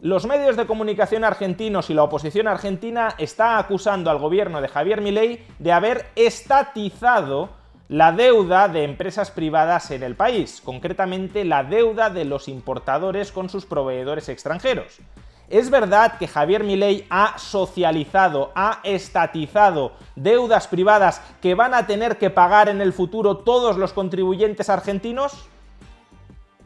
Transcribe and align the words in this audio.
Los 0.00 0.26
medios 0.26 0.56
de 0.56 0.68
comunicación 0.68 1.24
argentinos 1.24 1.90
y 1.90 1.94
la 1.94 2.04
oposición 2.04 2.46
argentina 2.46 3.16
está 3.18 3.58
acusando 3.58 4.12
al 4.12 4.18
gobierno 4.18 4.60
de 4.60 4.68
Javier 4.68 5.00
Milei 5.00 5.44
de 5.58 5.72
haber 5.72 6.06
estatizado 6.14 7.48
la 7.88 8.12
deuda 8.12 8.68
de 8.68 8.84
empresas 8.84 9.32
privadas 9.32 9.90
en 9.90 10.04
el 10.04 10.14
país, 10.14 10.62
concretamente 10.64 11.44
la 11.44 11.64
deuda 11.64 12.10
de 12.10 12.24
los 12.24 12.46
importadores 12.46 13.32
con 13.32 13.48
sus 13.48 13.66
proveedores 13.66 14.28
extranjeros. 14.28 15.00
¿Es 15.48 15.68
verdad 15.68 16.16
que 16.16 16.28
Javier 16.28 16.62
Milei 16.62 17.04
ha 17.10 17.36
socializado, 17.36 18.52
ha 18.54 18.78
estatizado 18.84 19.94
deudas 20.14 20.68
privadas 20.68 21.20
que 21.42 21.56
van 21.56 21.74
a 21.74 21.88
tener 21.88 22.18
que 22.18 22.30
pagar 22.30 22.68
en 22.68 22.80
el 22.80 22.92
futuro 22.92 23.38
todos 23.38 23.76
los 23.76 23.92
contribuyentes 23.92 24.70
argentinos? 24.70 25.48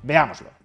Veámoslo. 0.02 0.61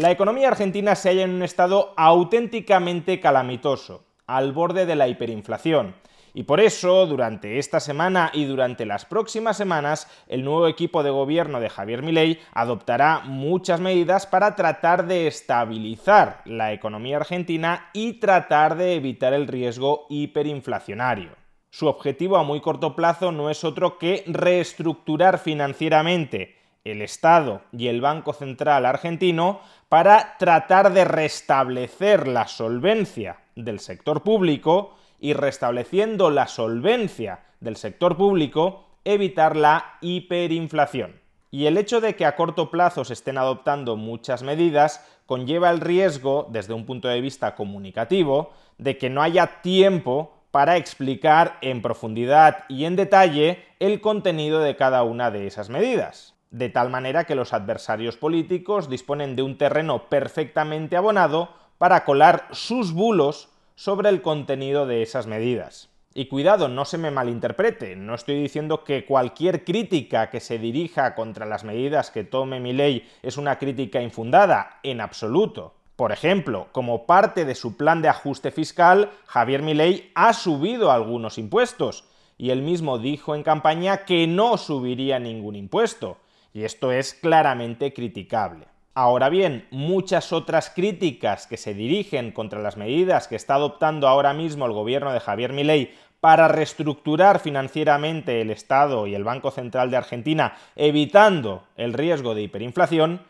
La 0.00 0.10
economía 0.10 0.48
argentina 0.48 0.94
se 0.94 1.10
halla 1.10 1.24
en 1.24 1.34
un 1.34 1.42
estado 1.42 1.92
auténticamente 1.94 3.20
calamitoso, 3.20 4.06
al 4.26 4.52
borde 4.54 4.86
de 4.86 4.96
la 4.96 5.08
hiperinflación. 5.08 5.94
Y 6.32 6.44
por 6.44 6.58
eso, 6.58 7.04
durante 7.04 7.58
esta 7.58 7.80
semana 7.80 8.30
y 8.32 8.46
durante 8.46 8.86
las 8.86 9.04
próximas 9.04 9.58
semanas, 9.58 10.08
el 10.26 10.42
nuevo 10.42 10.68
equipo 10.68 11.02
de 11.02 11.10
gobierno 11.10 11.60
de 11.60 11.68
Javier 11.68 12.02
Milei 12.02 12.40
adoptará 12.54 13.20
muchas 13.26 13.78
medidas 13.80 14.26
para 14.26 14.56
tratar 14.56 15.06
de 15.06 15.26
estabilizar 15.26 16.40
la 16.46 16.72
economía 16.72 17.18
argentina 17.18 17.90
y 17.92 18.14
tratar 18.20 18.78
de 18.78 18.94
evitar 18.94 19.34
el 19.34 19.48
riesgo 19.48 20.06
hiperinflacionario. 20.08 21.32
Su 21.68 21.88
objetivo 21.88 22.38
a 22.38 22.42
muy 22.42 22.62
corto 22.62 22.96
plazo 22.96 23.32
no 23.32 23.50
es 23.50 23.64
otro 23.64 23.98
que 23.98 24.24
reestructurar 24.26 25.38
financieramente 25.38 26.59
el 26.84 27.02
Estado 27.02 27.62
y 27.72 27.88
el 27.88 28.00
Banco 28.00 28.32
Central 28.32 28.86
argentino 28.86 29.60
para 29.88 30.36
tratar 30.38 30.92
de 30.92 31.04
restablecer 31.04 32.26
la 32.26 32.46
solvencia 32.46 33.40
del 33.54 33.80
sector 33.80 34.22
público 34.22 34.96
y 35.18 35.34
restableciendo 35.34 36.30
la 36.30 36.46
solvencia 36.46 37.40
del 37.60 37.76
sector 37.76 38.16
público, 38.16 38.86
evitar 39.04 39.56
la 39.56 39.98
hiperinflación. 40.00 41.20
Y 41.50 41.66
el 41.66 41.76
hecho 41.76 42.00
de 42.00 42.14
que 42.14 42.24
a 42.24 42.36
corto 42.36 42.70
plazo 42.70 43.04
se 43.04 43.12
estén 43.12 43.36
adoptando 43.36 43.96
muchas 43.96 44.42
medidas 44.42 45.04
conlleva 45.26 45.70
el 45.70 45.80
riesgo, 45.80 46.48
desde 46.50 46.74
un 46.74 46.86
punto 46.86 47.08
de 47.08 47.20
vista 47.20 47.54
comunicativo, 47.54 48.52
de 48.78 48.96
que 48.96 49.10
no 49.10 49.20
haya 49.20 49.60
tiempo 49.60 50.32
para 50.50 50.76
explicar 50.76 51.58
en 51.60 51.82
profundidad 51.82 52.64
y 52.68 52.84
en 52.84 52.96
detalle 52.96 53.64
el 53.78 54.00
contenido 54.00 54.60
de 54.60 54.76
cada 54.76 55.02
una 55.02 55.30
de 55.30 55.46
esas 55.46 55.68
medidas 55.68 56.29
de 56.50 56.68
tal 56.68 56.90
manera 56.90 57.24
que 57.24 57.34
los 57.34 57.52
adversarios 57.52 58.16
políticos 58.16 58.88
disponen 58.88 59.36
de 59.36 59.42
un 59.42 59.56
terreno 59.56 60.08
perfectamente 60.08 60.96
abonado 60.96 61.50
para 61.78 62.04
colar 62.04 62.48
sus 62.50 62.92
bulos 62.92 63.48
sobre 63.76 64.08
el 64.08 64.20
contenido 64.20 64.86
de 64.86 65.02
esas 65.02 65.26
medidas. 65.26 65.88
Y 66.12 66.26
cuidado, 66.26 66.68
no 66.68 66.84
se 66.84 66.98
me 66.98 67.12
malinterprete, 67.12 67.94
no 67.94 68.16
estoy 68.16 68.42
diciendo 68.42 68.82
que 68.82 69.06
cualquier 69.06 69.64
crítica 69.64 70.28
que 70.28 70.40
se 70.40 70.58
dirija 70.58 71.14
contra 71.14 71.46
las 71.46 71.62
medidas 71.62 72.10
que 72.10 72.24
tome 72.24 72.58
mi 72.58 72.72
ley 72.72 73.08
es 73.22 73.36
una 73.36 73.58
crítica 73.58 74.02
infundada, 74.02 74.80
en 74.82 75.00
absoluto. 75.00 75.74
Por 75.94 76.10
ejemplo, 76.10 76.66
como 76.72 77.06
parte 77.06 77.44
de 77.44 77.54
su 77.54 77.76
plan 77.76 78.02
de 78.02 78.08
ajuste 78.08 78.50
fiscal, 78.50 79.10
Javier 79.26 79.62
Milei 79.62 80.10
ha 80.16 80.32
subido 80.32 80.90
algunos 80.90 81.38
impuestos, 81.38 82.04
y 82.36 82.50
él 82.50 82.62
mismo 82.62 82.98
dijo 82.98 83.36
en 83.36 83.44
campaña 83.44 84.04
que 84.04 84.26
no 84.26 84.58
subiría 84.58 85.20
ningún 85.20 85.54
impuesto 85.54 86.16
y 86.52 86.64
esto 86.64 86.92
es 86.92 87.14
claramente 87.14 87.92
criticable. 87.92 88.66
Ahora 88.94 89.28
bien, 89.28 89.66
muchas 89.70 90.32
otras 90.32 90.70
críticas 90.70 91.46
que 91.46 91.56
se 91.56 91.74
dirigen 91.74 92.32
contra 92.32 92.60
las 92.60 92.76
medidas 92.76 93.28
que 93.28 93.36
está 93.36 93.54
adoptando 93.54 94.08
ahora 94.08 94.34
mismo 94.34 94.66
el 94.66 94.72
gobierno 94.72 95.12
de 95.12 95.20
Javier 95.20 95.52
Milei 95.52 95.94
para 96.20 96.48
reestructurar 96.48 97.38
financieramente 97.38 98.40
el 98.40 98.50
Estado 98.50 99.06
y 99.06 99.14
el 99.14 99.24
Banco 99.24 99.50
Central 99.50 99.90
de 99.90 99.96
Argentina, 99.96 100.54
evitando 100.76 101.64
el 101.76 101.94
riesgo 101.94 102.34
de 102.34 102.42
hiperinflación, 102.42 103.22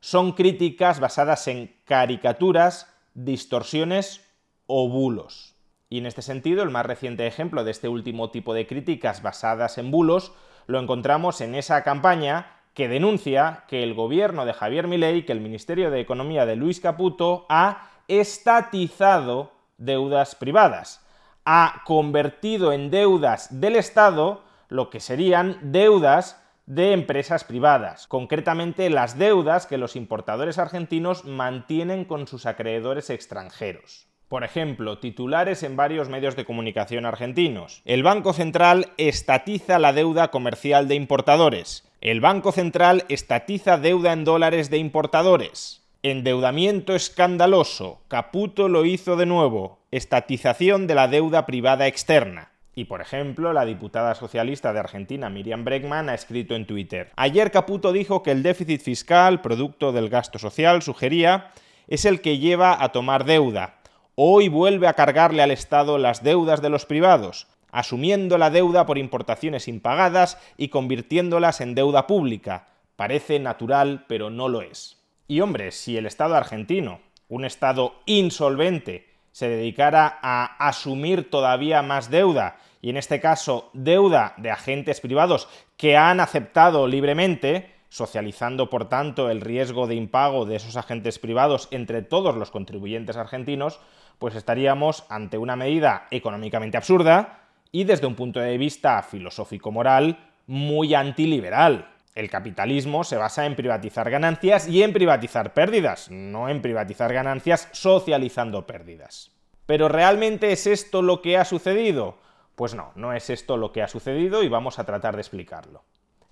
son 0.00 0.32
críticas 0.32 0.98
basadas 0.98 1.46
en 1.46 1.72
caricaturas, 1.84 2.92
distorsiones 3.14 4.26
o 4.66 4.88
bulos. 4.88 5.54
Y 5.88 5.98
en 5.98 6.06
este 6.06 6.22
sentido, 6.22 6.62
el 6.62 6.70
más 6.70 6.86
reciente 6.86 7.26
ejemplo 7.26 7.64
de 7.64 7.70
este 7.70 7.86
último 7.86 8.30
tipo 8.30 8.54
de 8.54 8.66
críticas 8.66 9.22
basadas 9.22 9.78
en 9.78 9.90
bulos 9.90 10.32
lo 10.66 10.80
encontramos 10.80 11.40
en 11.40 11.54
esa 11.54 11.82
campaña 11.82 12.61
que 12.74 12.88
denuncia 12.88 13.64
que 13.68 13.82
el 13.82 13.94
gobierno 13.94 14.44
de 14.46 14.52
Javier 14.52 14.86
Milei, 14.86 15.24
que 15.24 15.32
el 15.32 15.40
Ministerio 15.40 15.90
de 15.90 16.00
Economía 16.00 16.46
de 16.46 16.56
Luis 16.56 16.80
Caputo 16.80 17.46
ha 17.48 17.90
estatizado 18.08 19.52
deudas 19.78 20.34
privadas, 20.34 21.04
ha 21.44 21.82
convertido 21.84 22.72
en 22.72 22.90
deudas 22.90 23.60
del 23.60 23.76
Estado 23.76 24.42
lo 24.68 24.90
que 24.90 25.00
serían 25.00 25.58
deudas 25.60 26.42
de 26.66 26.92
empresas 26.92 27.44
privadas, 27.44 28.06
concretamente 28.06 28.88
las 28.88 29.18
deudas 29.18 29.66
que 29.66 29.78
los 29.78 29.96
importadores 29.96 30.58
argentinos 30.58 31.24
mantienen 31.24 32.04
con 32.04 32.26
sus 32.26 32.46
acreedores 32.46 33.10
extranjeros. 33.10 34.06
Por 34.28 34.44
ejemplo, 34.44 34.98
titulares 34.98 35.62
en 35.62 35.76
varios 35.76 36.08
medios 36.08 36.36
de 36.36 36.46
comunicación 36.46 37.04
argentinos. 37.04 37.82
El 37.84 38.02
Banco 38.02 38.32
Central 38.32 38.92
estatiza 38.96 39.78
la 39.78 39.92
deuda 39.92 40.28
comercial 40.30 40.88
de 40.88 40.94
importadores. 40.94 41.86
El 42.02 42.20
Banco 42.20 42.50
Central 42.50 43.04
estatiza 43.08 43.78
deuda 43.78 44.12
en 44.12 44.24
dólares 44.24 44.70
de 44.70 44.78
importadores. 44.78 45.84
Endeudamiento 46.02 46.96
escandaloso. 46.96 48.00
Caputo 48.08 48.68
lo 48.68 48.84
hizo 48.84 49.14
de 49.14 49.24
nuevo. 49.24 49.78
Estatización 49.92 50.88
de 50.88 50.96
la 50.96 51.06
deuda 51.06 51.46
privada 51.46 51.86
externa. 51.86 52.50
Y 52.74 52.86
por 52.86 53.02
ejemplo, 53.02 53.52
la 53.52 53.64
diputada 53.64 54.16
socialista 54.16 54.72
de 54.72 54.80
Argentina 54.80 55.30
Miriam 55.30 55.64
Bregman 55.64 56.08
ha 56.08 56.14
escrito 56.14 56.56
en 56.56 56.66
Twitter. 56.66 57.12
Ayer 57.14 57.52
Caputo 57.52 57.92
dijo 57.92 58.24
que 58.24 58.32
el 58.32 58.42
déficit 58.42 58.82
fiscal, 58.82 59.40
producto 59.40 59.92
del 59.92 60.08
gasto 60.08 60.40
social, 60.40 60.82
sugería, 60.82 61.52
es 61.86 62.04
el 62.04 62.20
que 62.20 62.38
lleva 62.38 62.82
a 62.82 62.90
tomar 62.90 63.24
deuda. 63.26 63.76
Hoy 64.16 64.48
vuelve 64.48 64.88
a 64.88 64.94
cargarle 64.94 65.40
al 65.40 65.52
Estado 65.52 65.98
las 65.98 66.24
deudas 66.24 66.62
de 66.62 66.68
los 66.68 66.84
privados 66.84 67.46
asumiendo 67.72 68.38
la 68.38 68.50
deuda 68.50 68.86
por 68.86 68.98
importaciones 68.98 69.66
impagadas 69.66 70.38
y 70.56 70.68
convirtiéndolas 70.68 71.60
en 71.60 71.74
deuda 71.74 72.06
pública. 72.06 72.68
Parece 72.94 73.40
natural, 73.40 74.04
pero 74.06 74.30
no 74.30 74.48
lo 74.48 74.62
es. 74.62 75.02
Y 75.26 75.40
hombre, 75.40 75.72
si 75.72 75.96
el 75.96 76.06
Estado 76.06 76.36
argentino, 76.36 77.00
un 77.28 77.44
Estado 77.44 77.94
insolvente, 78.06 79.08
se 79.32 79.48
dedicara 79.48 80.18
a 80.22 80.68
asumir 80.68 81.30
todavía 81.30 81.82
más 81.82 82.10
deuda, 82.10 82.58
y 82.82 82.90
en 82.90 82.98
este 82.98 83.20
caso 83.20 83.70
deuda 83.72 84.34
de 84.36 84.50
agentes 84.50 85.00
privados 85.00 85.48
que 85.78 85.96
han 85.96 86.20
aceptado 86.20 86.86
libremente, 86.86 87.72
socializando 87.88 88.68
por 88.68 88.88
tanto 88.88 89.30
el 89.30 89.40
riesgo 89.40 89.86
de 89.86 89.94
impago 89.94 90.44
de 90.44 90.56
esos 90.56 90.76
agentes 90.76 91.18
privados 91.18 91.68
entre 91.70 92.02
todos 92.02 92.36
los 92.36 92.50
contribuyentes 92.50 93.16
argentinos, 93.16 93.80
pues 94.18 94.34
estaríamos 94.34 95.04
ante 95.08 95.38
una 95.38 95.56
medida 95.56 96.06
económicamente 96.10 96.76
absurda, 96.76 97.41
y 97.72 97.84
desde 97.84 98.06
un 98.06 98.14
punto 98.14 98.38
de 98.38 98.58
vista 98.58 99.02
filosófico-moral 99.02 100.18
muy 100.46 100.94
antiliberal. 100.94 101.88
El 102.14 102.28
capitalismo 102.28 103.04
se 103.04 103.16
basa 103.16 103.46
en 103.46 103.56
privatizar 103.56 104.10
ganancias 104.10 104.68
y 104.68 104.82
en 104.82 104.92
privatizar 104.92 105.54
pérdidas, 105.54 106.10
no 106.10 106.50
en 106.50 106.60
privatizar 106.60 107.12
ganancias 107.14 107.70
socializando 107.72 108.66
pérdidas. 108.66 109.30
¿Pero 109.64 109.88
realmente 109.88 110.52
es 110.52 110.66
esto 110.66 111.00
lo 111.00 111.22
que 111.22 111.38
ha 111.38 111.46
sucedido? 111.46 112.18
Pues 112.54 112.74
no, 112.74 112.92
no 112.94 113.14
es 113.14 113.30
esto 113.30 113.56
lo 113.56 113.72
que 113.72 113.82
ha 113.82 113.88
sucedido 113.88 114.42
y 114.42 114.48
vamos 114.48 114.78
a 114.78 114.84
tratar 114.84 115.14
de 115.14 115.22
explicarlo. 115.22 115.82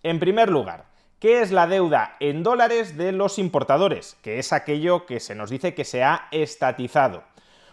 En 0.02 0.20
primer 0.20 0.50
lugar, 0.50 0.84
¿qué 1.19 1.40
es 1.40 1.50
la 1.50 1.66
deuda 1.66 2.16
en 2.20 2.42
dólares 2.42 2.98
de 2.98 3.12
los 3.12 3.38
importadores? 3.38 4.19
Que 4.22 4.38
es 4.38 4.52
aquello 4.52 5.06
que 5.06 5.20
se 5.20 5.34
nos 5.34 5.48
dice 5.48 5.72
que 5.72 5.87
se 5.87 6.04
ha 6.04 6.28
estatizado. 6.31 7.25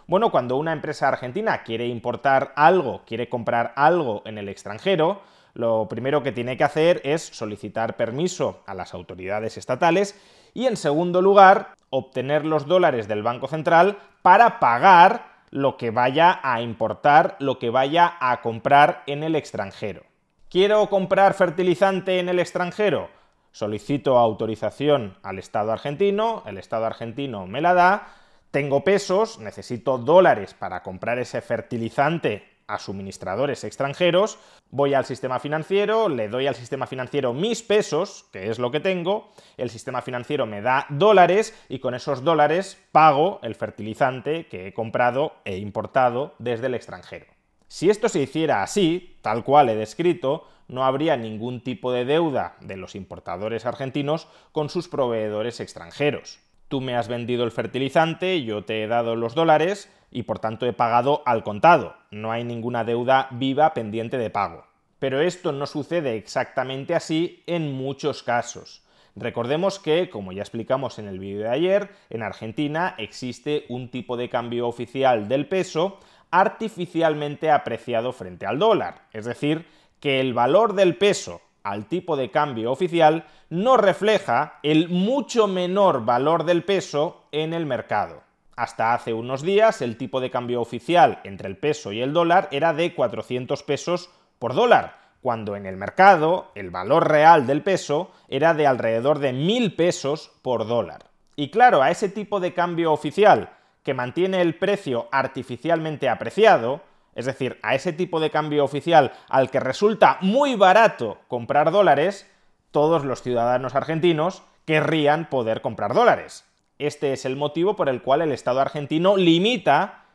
Bueno, 0.07 0.31
cuando 0.31 0.55
una 0.55 0.71
empresa 0.71 1.09
argentina 1.09 1.63
quiere 1.63 1.85
importar 1.85 2.53
algo, 2.55 3.01
quiere 3.05 3.27
comprar 3.27 3.73
algo 3.75 4.21
en 4.23 4.37
el 4.37 4.47
extranjero, 4.47 5.21
lo 5.53 5.89
primero 5.89 6.23
que 6.23 6.31
tiene 6.31 6.55
que 6.55 6.63
hacer 6.63 7.01
es 7.03 7.21
solicitar 7.21 7.97
permiso 7.97 8.61
a 8.67 8.73
las 8.73 8.93
autoridades 8.93 9.57
estatales 9.57 10.17
y, 10.53 10.65
en 10.67 10.77
segundo 10.77 11.21
lugar, 11.21 11.73
obtener 11.89 12.45
los 12.45 12.67
dólares 12.67 13.09
del 13.09 13.21
Banco 13.21 13.49
Central 13.49 13.97
para 14.21 14.59
pagar 14.59 15.25
lo 15.49 15.75
que 15.75 15.91
vaya 15.91 16.39
a 16.41 16.61
importar, 16.61 17.35
lo 17.39 17.59
que 17.59 17.69
vaya 17.69 18.15
a 18.21 18.39
comprar 18.39 19.03
en 19.07 19.23
el 19.23 19.35
extranjero. 19.35 20.03
¿Quiero 20.49 20.87
comprar 20.87 21.33
fertilizante 21.33 22.19
en 22.19 22.29
el 22.29 22.39
extranjero? 22.39 23.09
Solicito 23.51 24.17
autorización 24.17 25.17
al 25.21 25.37
Estado 25.37 25.73
argentino, 25.73 26.43
el 26.45 26.57
Estado 26.57 26.85
argentino 26.85 27.45
me 27.45 27.59
la 27.59 27.73
da, 27.73 28.07
tengo 28.51 28.83
pesos, 28.83 29.39
necesito 29.39 29.97
dólares 29.97 30.53
para 30.53 30.83
comprar 30.83 31.19
ese 31.19 31.41
fertilizante 31.41 32.57
a 32.67 32.79
suministradores 32.79 33.63
extranjeros, 33.63 34.39
voy 34.71 34.93
al 34.93 35.05
sistema 35.05 35.39
financiero, 35.39 36.09
le 36.09 36.27
doy 36.27 36.47
al 36.47 36.55
sistema 36.55 36.85
financiero 36.85 37.33
mis 37.33 37.63
pesos, 37.63 38.25
que 38.33 38.49
es 38.49 38.59
lo 38.59 38.71
que 38.71 38.81
tengo, 38.81 39.31
el 39.55 39.69
sistema 39.69 40.01
financiero 40.01 40.45
me 40.45 40.61
da 40.61 40.85
dólares 40.89 41.57
y 41.69 41.79
con 41.79 41.95
esos 41.95 42.23
dólares 42.23 42.77
pago 42.91 43.39
el 43.41 43.55
fertilizante 43.55 44.47
que 44.47 44.67
he 44.67 44.73
comprado 44.73 45.35
e 45.45 45.57
importado 45.57 46.35
desde 46.39 46.67
el 46.67 46.75
extranjero. 46.75 47.27
Si 47.69 47.89
esto 47.89 48.09
se 48.09 48.21
hiciera 48.21 48.63
así, 48.63 49.17
tal 49.21 49.43
cual 49.43 49.69
he 49.69 49.75
descrito, 49.75 50.47
no 50.67 50.83
habría 50.83 51.15
ningún 51.15 51.61
tipo 51.61 51.93
de 51.93 52.03
deuda 52.03 52.57
de 52.59 52.75
los 52.75 52.95
importadores 52.95 53.65
argentinos 53.65 54.27
con 54.51 54.69
sus 54.69 54.89
proveedores 54.89 55.61
extranjeros. 55.61 56.39
Tú 56.67 56.81
me 56.81 56.95
has 56.95 57.07
vendido 57.07 57.45
el 57.45 57.51
fertilizante, 57.51 58.43
yo 58.43 58.65
te 58.65 58.83
he 58.83 58.87
dado 58.87 59.15
los 59.15 59.35
dólares, 59.35 59.89
y 60.11 60.23
por 60.23 60.39
tanto 60.39 60.65
he 60.65 60.73
pagado 60.73 61.23
al 61.25 61.43
contado. 61.43 61.95
No 62.11 62.31
hay 62.31 62.43
ninguna 62.43 62.83
deuda 62.83 63.29
viva 63.31 63.73
pendiente 63.73 64.17
de 64.17 64.29
pago. 64.29 64.65
Pero 64.99 65.21
esto 65.21 65.51
no 65.51 65.65
sucede 65.65 66.15
exactamente 66.15 66.95
así 66.95 67.43
en 67.47 67.71
muchos 67.71 68.23
casos. 68.23 68.83
Recordemos 69.15 69.79
que, 69.79 70.09
como 70.09 70.31
ya 70.31 70.41
explicamos 70.41 70.99
en 70.99 71.07
el 71.07 71.19
vídeo 71.19 71.39
de 71.39 71.49
ayer, 71.49 71.89
en 72.09 72.21
Argentina 72.21 72.95
existe 72.97 73.65
un 73.69 73.89
tipo 73.89 74.17
de 74.17 74.29
cambio 74.29 74.67
oficial 74.67 75.27
del 75.27 75.47
peso 75.47 75.99
artificialmente 76.29 77.49
apreciado 77.49 78.11
frente 78.11 78.45
al 78.45 78.59
dólar. 78.59 79.07
Es 79.13 79.25
decir, 79.25 79.65
que 79.99 80.19
el 80.19 80.33
valor 80.33 80.73
del 80.73 80.97
peso 80.97 81.41
al 81.71 81.85
tipo 81.85 82.15
de 82.15 82.31
cambio 82.31 82.71
oficial 82.71 83.25
no 83.49 83.77
refleja 83.77 84.59
el 84.63 84.89
mucho 84.89 85.47
menor 85.47 86.05
valor 86.05 86.45
del 86.45 86.63
peso 86.63 87.25
en 87.31 87.53
el 87.53 87.65
mercado. 87.65 88.23
Hasta 88.55 88.93
hace 88.93 89.13
unos 89.13 89.41
días 89.41 89.81
el 89.81 89.97
tipo 89.97 90.19
de 90.19 90.31
cambio 90.31 90.61
oficial 90.61 91.19
entre 91.23 91.47
el 91.47 91.57
peso 91.57 91.91
y 91.91 92.01
el 92.01 92.13
dólar 92.13 92.47
era 92.51 92.73
de 92.73 92.95
400 92.95 93.61
pesos 93.63 94.09
por 94.39 94.55
dólar, 94.55 94.97
cuando 95.21 95.55
en 95.55 95.65
el 95.65 95.77
mercado 95.77 96.51
el 96.55 96.71
valor 96.71 97.09
real 97.09 97.45
del 97.45 97.61
peso 97.61 98.11
era 98.29 98.53
de 98.53 98.65
alrededor 98.65 99.19
de 99.19 99.33
1.000 99.33 99.75
pesos 99.75 100.31
por 100.41 100.67
dólar. 100.67 101.05
Y 101.35 101.51
claro, 101.51 101.83
a 101.83 101.91
ese 101.91 102.09
tipo 102.09 102.39
de 102.39 102.53
cambio 102.53 102.93
oficial 102.93 103.51
que 103.83 103.93
mantiene 103.93 104.41
el 104.41 104.55
precio 104.55 105.07
artificialmente 105.11 106.09
apreciado, 106.09 106.81
es 107.17 107.25
decir, 107.25 107.57
a 107.63 107.73
ese 107.73 107.93
tipo 107.93 108.19
de 108.19 108.29
cambio 108.29 108.63
oficial 108.63 109.11
al 109.27 109.49
que 109.49 109.59
resulta 109.59 110.19
muy 110.21 110.55
barato 110.55 111.17
comprar 111.27 111.71
dólares, 111.71 112.29
todos 112.69 113.03
los 113.03 113.23
ciudadanos 113.23 113.73
argentinos 113.73 114.43
querrían 114.65 115.27
poder 115.27 115.61
comprar 115.61 115.95
dólares. 115.95 116.45
Este 116.77 117.13
es 117.13 117.25
el 117.25 117.35
motivo 117.35 117.75
por 117.75 117.89
el 117.89 118.03
cual 118.03 118.21
el 118.21 118.31
Estado 118.31 118.61
argentino 118.61 119.17
limita 119.17 120.05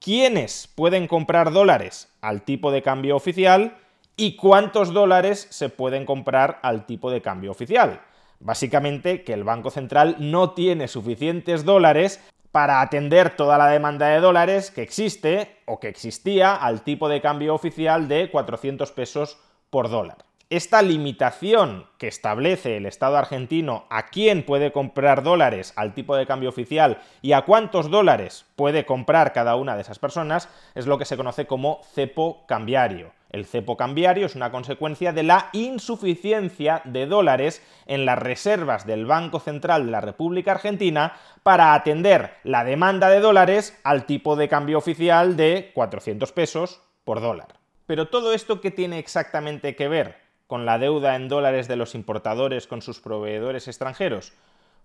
quiénes 0.00 0.68
pueden 0.74 1.06
comprar 1.06 1.52
dólares 1.52 2.12
al 2.22 2.42
tipo 2.42 2.72
de 2.72 2.82
cambio 2.82 3.14
oficial 3.14 3.76
y 4.16 4.34
cuántos 4.34 4.92
dólares 4.92 5.46
se 5.50 5.68
pueden 5.68 6.04
comprar 6.04 6.58
al 6.62 6.86
tipo 6.86 7.12
de 7.12 7.22
cambio 7.22 7.52
oficial. 7.52 8.00
Básicamente 8.40 9.22
que 9.22 9.32
el 9.32 9.44
Banco 9.44 9.70
Central 9.70 10.16
no 10.18 10.50
tiene 10.54 10.88
suficientes 10.88 11.64
dólares 11.64 12.20
para 12.52 12.80
atender 12.80 13.36
toda 13.36 13.58
la 13.58 13.68
demanda 13.68 14.08
de 14.08 14.20
dólares 14.20 14.70
que 14.70 14.82
existe 14.82 15.56
o 15.66 15.80
que 15.80 15.88
existía 15.88 16.54
al 16.54 16.82
tipo 16.82 17.08
de 17.08 17.20
cambio 17.20 17.54
oficial 17.54 18.08
de 18.08 18.30
400 18.30 18.90
pesos 18.92 19.38
por 19.70 19.90
dólar 19.90 20.28
esta 20.50 20.80
limitación 20.80 21.86
que 21.98 22.08
establece 22.08 22.78
el 22.78 22.86
Estado 22.86 23.18
argentino 23.18 23.84
a 23.90 24.06
quién 24.06 24.44
puede 24.44 24.72
comprar 24.72 25.22
dólares 25.22 25.74
al 25.76 25.92
tipo 25.92 26.16
de 26.16 26.26
cambio 26.26 26.48
oficial 26.48 27.02
y 27.20 27.32
a 27.32 27.42
cuántos 27.42 27.90
dólares 27.90 28.46
puede 28.56 28.86
comprar 28.86 29.34
cada 29.34 29.56
una 29.56 29.76
de 29.76 29.82
esas 29.82 29.98
personas 29.98 30.48
es 30.74 30.86
lo 30.86 30.96
que 30.96 31.04
se 31.04 31.18
conoce 31.18 31.46
como 31.46 31.82
cepo 31.92 32.46
cambiario. 32.46 33.12
El 33.30 33.44
cepo 33.44 33.76
cambiario 33.76 34.26
es 34.26 34.34
una 34.34 34.50
consecuencia 34.50 35.12
de 35.12 35.22
la 35.22 35.50
insuficiencia 35.52 36.80
de 36.84 37.06
dólares 37.06 37.62
en 37.86 38.06
las 38.06 38.18
reservas 38.18 38.86
del 38.86 39.04
Banco 39.04 39.38
Central 39.38 39.86
de 39.86 39.92
la 39.92 40.00
República 40.00 40.52
Argentina 40.52 41.14
para 41.42 41.74
atender 41.74 42.36
la 42.42 42.64
demanda 42.64 43.10
de 43.10 43.20
dólares 43.20 43.78
al 43.84 44.06
tipo 44.06 44.34
de 44.36 44.48
cambio 44.48 44.78
oficial 44.78 45.36
de 45.36 45.72
400 45.74 46.32
pesos 46.32 46.80
por 47.04 47.20
dólar. 47.20 47.58
Pero 47.86 48.08
todo 48.08 48.32
esto, 48.32 48.60
¿qué 48.60 48.70
tiene 48.70 48.98
exactamente 48.98 49.76
que 49.76 49.88
ver 49.88 50.16
con 50.46 50.64
la 50.64 50.78
deuda 50.78 51.14
en 51.14 51.28
dólares 51.28 51.68
de 51.68 51.76
los 51.76 51.94
importadores 51.94 52.66
con 52.66 52.80
sus 52.80 53.00
proveedores 53.00 53.68
extranjeros? 53.68 54.32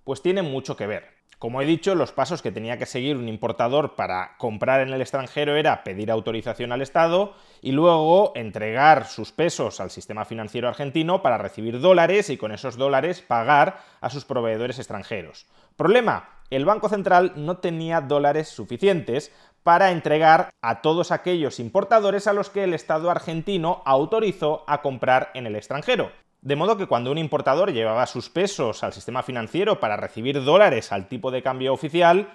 Pues 0.04 0.22
tiene 0.22 0.42
mucho 0.42 0.76
que 0.76 0.88
ver. 0.88 1.23
Como 1.44 1.62
he 1.62 1.66
dicho, 1.66 1.94
los 1.94 2.14
pasos 2.14 2.42
que 2.42 2.54
tenía 2.54 2.78
que 2.78 2.86
seguir 2.86 3.18
un 3.18 3.28
importador 3.28 3.96
para 3.96 4.38
comprar 4.38 4.80
en 4.80 4.94
el 4.94 5.02
extranjero 5.02 5.58
era 5.58 5.84
pedir 5.84 6.10
autorización 6.10 6.72
al 6.72 6.82
Estado 6.82 7.34
y 7.62 7.74
luego 7.74 8.32
entregar 8.34 9.08
sus 9.08 9.34
pesos 9.34 9.82
al 9.82 9.92
sistema 9.92 10.24
financiero 10.24 10.70
argentino 10.70 11.22
para 11.22 11.38
recibir 11.38 11.82
dólares 11.82 12.30
y 12.30 12.38
con 12.38 12.54
esos 12.54 12.78
dólares 12.78 13.20
pagar 13.20 13.82
a 14.00 14.10
sus 14.10 14.24
proveedores 14.24 14.80
extranjeros. 14.80 15.46
Problema, 15.76 16.30
el 16.50 16.64
Banco 16.64 16.88
Central 16.88 17.34
no 17.36 17.58
tenía 17.58 18.00
dólares 18.00 18.48
suficientes 18.48 19.34
para 19.64 19.92
entregar 19.92 20.50
a 20.62 20.82
todos 20.82 21.12
aquellos 21.12 21.60
importadores 21.60 22.28
a 22.28 22.32
los 22.32 22.50
que 22.50 22.64
el 22.64 22.74
Estado 22.74 23.12
argentino 23.12 23.82
autorizó 23.84 24.64
a 24.66 24.82
comprar 24.82 25.30
en 25.34 25.46
el 25.46 25.58
extranjero. 25.58 26.10
De 26.44 26.58
modo 26.58 26.76
que 26.76 26.88
cuando 26.88 27.10
un 27.10 27.18
importador 27.18 27.72
llevaba 27.72 28.06
sus 28.06 28.30
pesos 28.30 28.84
al 28.84 28.92
sistema 28.92 29.24
financiero 29.24 29.80
para 29.80 29.96
recibir 29.96 30.44
dólares 30.44 30.92
al 30.92 31.08
tipo 31.08 31.32
de 31.32 31.42
cambio 31.42 31.72
oficial, 31.72 32.28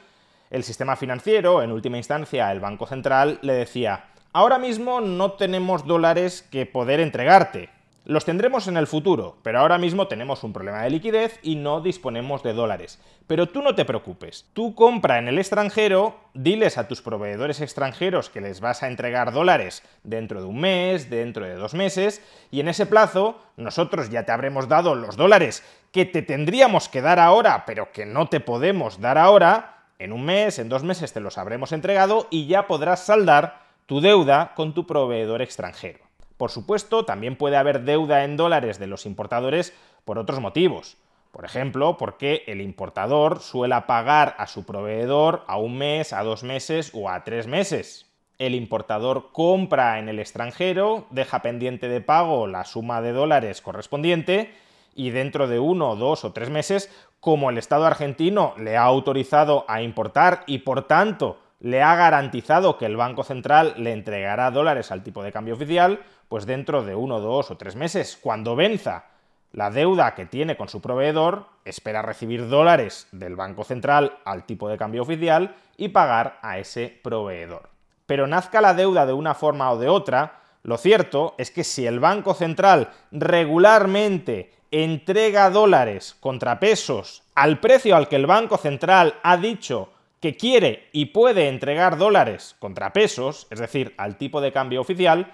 el 0.48 0.64
sistema 0.64 0.96
financiero, 0.96 1.62
en 1.62 1.72
última 1.72 1.98
instancia 1.98 2.50
el 2.50 2.58
Banco 2.58 2.86
Central, 2.86 3.38
le 3.42 3.52
decía, 3.52 4.06
ahora 4.32 4.58
mismo 4.58 5.02
no 5.02 5.32
tenemos 5.32 5.86
dólares 5.86 6.40
que 6.50 6.64
poder 6.64 7.00
entregarte, 7.00 7.68
los 8.08 8.24
tendremos 8.24 8.66
en 8.68 8.78
el 8.78 8.86
futuro, 8.86 9.36
pero 9.42 9.60
ahora 9.60 9.76
mismo 9.76 10.08
tenemos 10.08 10.42
un 10.42 10.54
problema 10.54 10.80
de 10.80 10.88
liquidez 10.88 11.38
y 11.42 11.56
no 11.56 11.82
disponemos 11.82 12.42
de 12.42 12.54
dólares. 12.54 12.98
Pero 13.26 13.50
tú 13.50 13.60
no 13.60 13.74
te 13.74 13.84
preocupes, 13.84 14.46
tú 14.54 14.74
compra 14.74 15.18
en 15.18 15.28
el 15.28 15.38
extranjero, 15.38 16.16
diles 16.32 16.78
a 16.78 16.88
tus 16.88 17.02
proveedores 17.02 17.60
extranjeros 17.60 18.30
que 18.30 18.40
les 18.40 18.60
vas 18.60 18.82
a 18.82 18.88
entregar 18.88 19.30
dólares 19.30 19.82
dentro 20.04 20.40
de 20.40 20.46
un 20.46 20.58
mes, 20.58 21.10
dentro 21.10 21.44
de 21.44 21.56
dos 21.56 21.74
meses, 21.74 22.22
y 22.50 22.60
en 22.60 22.68
ese 22.68 22.86
plazo 22.86 23.38
nosotros 23.58 24.08
ya 24.08 24.24
te 24.24 24.32
habremos 24.32 24.68
dado 24.68 24.94
los 24.94 25.18
dólares 25.18 25.62
que 25.92 26.06
te 26.06 26.22
tendríamos 26.22 26.88
que 26.88 27.02
dar 27.02 27.18
ahora, 27.18 27.64
pero 27.66 27.92
que 27.92 28.06
no 28.06 28.30
te 28.30 28.40
podemos 28.40 29.02
dar 29.02 29.18
ahora, 29.18 29.84
en 29.98 30.14
un 30.14 30.24
mes, 30.24 30.58
en 30.58 30.70
dos 30.70 30.82
meses 30.82 31.12
te 31.12 31.20
los 31.20 31.36
habremos 31.36 31.72
entregado 31.72 32.26
y 32.30 32.46
ya 32.46 32.66
podrás 32.66 33.04
saldar 33.04 33.66
tu 33.84 34.00
deuda 34.00 34.54
con 34.54 34.72
tu 34.72 34.86
proveedor 34.86 35.42
extranjero. 35.42 36.07
Por 36.38 36.50
supuesto, 36.50 37.04
también 37.04 37.36
puede 37.36 37.56
haber 37.56 37.82
deuda 37.82 38.24
en 38.24 38.36
dólares 38.36 38.78
de 38.78 38.86
los 38.86 39.04
importadores 39.04 39.74
por 40.04 40.18
otros 40.18 40.40
motivos. 40.40 40.96
Por 41.32 41.44
ejemplo, 41.44 41.98
porque 41.98 42.44
el 42.46 42.60
importador 42.60 43.40
suele 43.40 43.78
pagar 43.82 44.34
a 44.38 44.46
su 44.46 44.64
proveedor 44.64 45.44
a 45.46 45.58
un 45.58 45.76
mes, 45.76 46.12
a 46.12 46.22
dos 46.22 46.44
meses 46.44 46.92
o 46.94 47.10
a 47.10 47.24
tres 47.24 47.46
meses. 47.46 48.06
El 48.38 48.54
importador 48.54 49.32
compra 49.32 49.98
en 49.98 50.08
el 50.08 50.20
extranjero, 50.20 51.06
deja 51.10 51.42
pendiente 51.42 51.88
de 51.88 52.00
pago 52.00 52.46
la 52.46 52.64
suma 52.64 53.02
de 53.02 53.12
dólares 53.12 53.60
correspondiente 53.60 54.54
y 54.94 55.10
dentro 55.10 55.48
de 55.48 55.58
uno, 55.58 55.96
dos 55.96 56.24
o 56.24 56.32
tres 56.32 56.50
meses, 56.50 56.88
como 57.18 57.50
el 57.50 57.58
Estado 57.58 57.84
argentino 57.84 58.54
le 58.56 58.76
ha 58.76 58.82
autorizado 58.82 59.64
a 59.66 59.82
importar 59.82 60.44
y 60.46 60.58
por 60.58 60.86
tanto 60.86 61.40
le 61.60 61.82
ha 61.82 61.96
garantizado 61.96 62.78
que 62.78 62.86
el 62.86 62.96
Banco 62.96 63.24
Central 63.24 63.74
le 63.76 63.92
entregará 63.92 64.50
dólares 64.50 64.92
al 64.92 65.02
tipo 65.02 65.22
de 65.22 65.32
cambio 65.32 65.54
oficial, 65.54 66.00
pues 66.28 66.46
dentro 66.46 66.84
de 66.84 66.94
uno, 66.94 67.20
dos 67.20 67.50
o 67.50 67.56
tres 67.56 67.76
meses, 67.76 68.18
cuando 68.20 68.56
venza 68.56 69.06
la 69.52 69.70
deuda 69.70 70.14
que 70.14 70.26
tiene 70.26 70.56
con 70.56 70.68
su 70.68 70.80
proveedor, 70.80 71.46
espera 71.64 72.02
recibir 72.02 72.48
dólares 72.48 73.08
del 73.12 73.34
Banco 73.34 73.64
Central 73.64 74.18
al 74.24 74.44
tipo 74.44 74.68
de 74.68 74.76
cambio 74.76 75.02
oficial 75.02 75.56
y 75.76 75.88
pagar 75.88 76.38
a 76.42 76.58
ese 76.58 77.00
proveedor. 77.02 77.70
Pero 78.06 78.26
nazca 78.26 78.60
la 78.60 78.74
deuda 78.74 79.06
de 79.06 79.14
una 79.14 79.34
forma 79.34 79.70
o 79.70 79.78
de 79.78 79.88
otra, 79.88 80.40
lo 80.62 80.76
cierto 80.76 81.34
es 81.38 81.50
que 81.50 81.64
si 81.64 81.86
el 81.86 82.00
Banco 82.00 82.34
Central 82.34 82.90
regularmente 83.10 84.52
entrega 84.70 85.48
dólares 85.50 86.14
contra 86.20 86.60
pesos 86.60 87.22
al 87.34 87.58
precio 87.58 87.96
al 87.96 88.08
que 88.08 88.16
el 88.16 88.26
Banco 88.26 88.58
Central 88.58 89.14
ha 89.22 89.36
dicho 89.36 89.92
que 90.20 90.36
quiere 90.36 90.88
y 90.92 91.06
puede 91.06 91.48
entregar 91.48 91.96
dólares 91.96 92.56
contra 92.58 92.92
pesos, 92.92 93.46
es 93.50 93.60
decir, 93.60 93.94
al 93.96 94.16
tipo 94.16 94.40
de 94.40 94.52
cambio 94.52 94.80
oficial, 94.80 95.32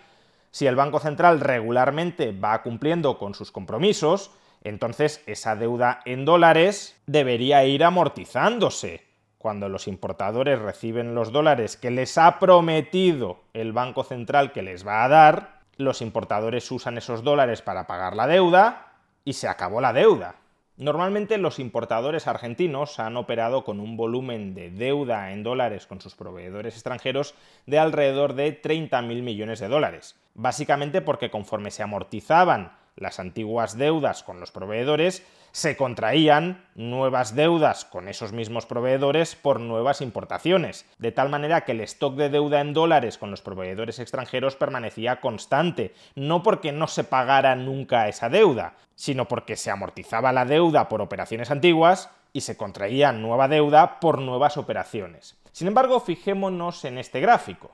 Si 0.55 0.69
el 0.69 0.77
Banco 0.77 1.01
Central 1.01 1.41
regularmente 1.41 2.31
va 2.31 2.63
cumpliendo 2.63 3.19
con 3.19 3.35
sus 3.35 3.51
compromisos, 3.51 4.31
entonces 4.63 5.21
esa 5.27 5.57
deuda 5.57 6.01
en 6.05 6.25
dólares 6.25 6.97
debería 7.07 7.65
ir 7.65 7.83
amortizándose. 7.83 9.05
Cuando 9.37 9.69
los 9.69 9.89
importadores 9.89 10.61
reciben 10.61 11.17
los 11.17 11.33
dólares 11.33 11.77
que 11.77 11.91
les 11.91 12.19
ha 12.19 12.39
prometido 12.39 13.41
el 13.53 13.73
Banco 13.73 14.05
Central 14.05 14.53
que 14.53 14.63
les 14.63 14.87
va 14.87 15.03
a 15.03 15.09
dar, 15.09 15.59
los 15.77 16.01
importadores 16.01 16.71
usan 16.71 16.99
esos 16.99 17.25
dólares 17.25 17.61
para 17.61 17.89
pagar 17.89 18.15
la 18.15 18.29
deuda 18.29 18.93
y 19.25 19.33
se 19.33 19.49
acabó 19.49 19.81
la 19.81 19.93
deuda. 19.93 20.37
Normalmente 20.77 21.39
los 21.39 21.61
importadores 21.61 22.27
argentinos 22.27 22.99
han 22.99 23.17
operado 23.17 23.63
con 23.63 23.79
un 23.79 23.97
volumen 23.97 24.55
de 24.55 24.71
deuda 24.71 25.31
en 25.31 25.45
dólares 25.45 25.87
con 25.87 26.01
sus 26.01 26.17
proveedores 26.17 26.75
extranjeros 26.75 27.37
de 27.65 27.79
alrededor 27.79 28.35
de 28.35 28.61
30.000 28.61 29.23
millones 29.23 29.61
de 29.61 29.69
dólares, 29.69 30.17
básicamente 30.35 31.01
porque 31.01 31.31
conforme 31.31 31.71
se 31.71 31.85
amortizaban 31.85 32.73
las 32.97 33.21
antiguas 33.21 33.79
deudas 33.79 34.25
con 34.25 34.41
los 34.41 34.51
proveedores, 34.51 35.25
se 35.55 35.77
contraían 35.77 36.67
nuevas 36.75 37.37
deudas 37.37 37.85
con 37.85 38.09
esos 38.09 38.33
mismos 38.33 38.67
proveedores 38.67 39.37
por 39.37 39.61
nuevas 39.61 40.01
importaciones, 40.01 40.85
de 40.99 41.13
tal 41.13 41.29
manera 41.29 41.61
que 41.61 41.71
el 41.71 41.81
stock 41.83 42.17
de 42.17 42.29
deuda 42.29 42.61
en 42.61 42.75
dólares 42.75 43.19
con 43.19 43.31
los 43.31 43.41
proveedores 43.41 44.01
extranjeros 44.01 44.57
permanecía 44.57 45.21
constante, 45.21 45.95
no 46.17 46.43
porque 46.43 46.73
no 46.73 46.89
se 46.89 47.05
pagara 47.05 47.55
nunca 47.55 48.09
esa 48.09 48.29
deuda, 48.29 48.75
sino 48.97 49.29
porque 49.29 49.55
se 49.55 49.71
amortizaba 49.71 50.33
la 50.33 50.45
deuda 50.45 50.89
por 50.89 51.01
operaciones 51.01 51.53
antiguas 51.53 52.11
y 52.33 52.41
se 52.41 52.57
contraía 52.57 53.13
nueva 53.13 53.47
deuda 53.47 54.01
por 54.01 54.19
nuevas 54.19 54.57
operaciones. 54.57 55.39
Sin 55.53 55.69
embargo, 55.69 56.01
fijémonos 56.01 56.85
en 56.85 56.99
este 56.99 57.21
gráfico. 57.21 57.71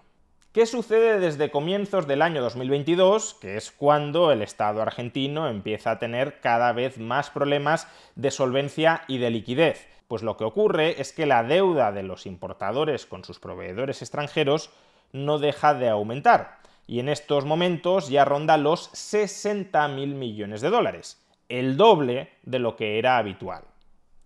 ¿Qué 0.53 0.67
sucede 0.67 1.21
desde 1.21 1.53
comienzos 1.53 2.09
del 2.09 2.23
año 2.23 2.43
2022, 2.43 3.35
que 3.35 3.57
es 3.57 3.71
cuando 3.71 4.33
el 4.33 4.43
Estado 4.43 4.83
argentino 4.83 5.49
empieza 5.49 5.93
a 5.93 5.99
tener 6.01 6.41
cada 6.41 6.73
vez 6.73 6.99
más 6.99 7.31
problemas 7.31 7.87
de 8.17 8.33
solvencia 8.33 9.03
y 9.07 9.19
de 9.19 9.31
liquidez? 9.31 9.87
Pues 10.09 10.25
lo 10.25 10.37
que 10.37 10.43
ocurre 10.43 11.01
es 11.01 11.13
que 11.13 11.25
la 11.25 11.45
deuda 11.45 11.93
de 11.93 12.03
los 12.03 12.27
importadores 12.27 13.07
con 13.07 13.23
sus 13.25 13.39
proveedores 13.39 14.03
extranjeros 14.03 14.71
no 15.13 15.39
deja 15.39 15.73
de 15.73 15.89
aumentar 15.89 16.59
y 16.89 16.99
en 16.99 17.09
estos 17.09 17.45
momentos 17.45 18.09
ya 18.09 18.25
ronda 18.25 18.57
los 18.57 18.91
60.000 18.91 19.95
millones 20.17 20.63
de 20.63 20.71
dólares, 20.71 21.25
el 21.49 21.77
doble 21.77 22.29
de 22.43 22.59
lo 22.59 22.75
que 22.75 22.99
era 22.99 23.19
habitual. 23.19 23.63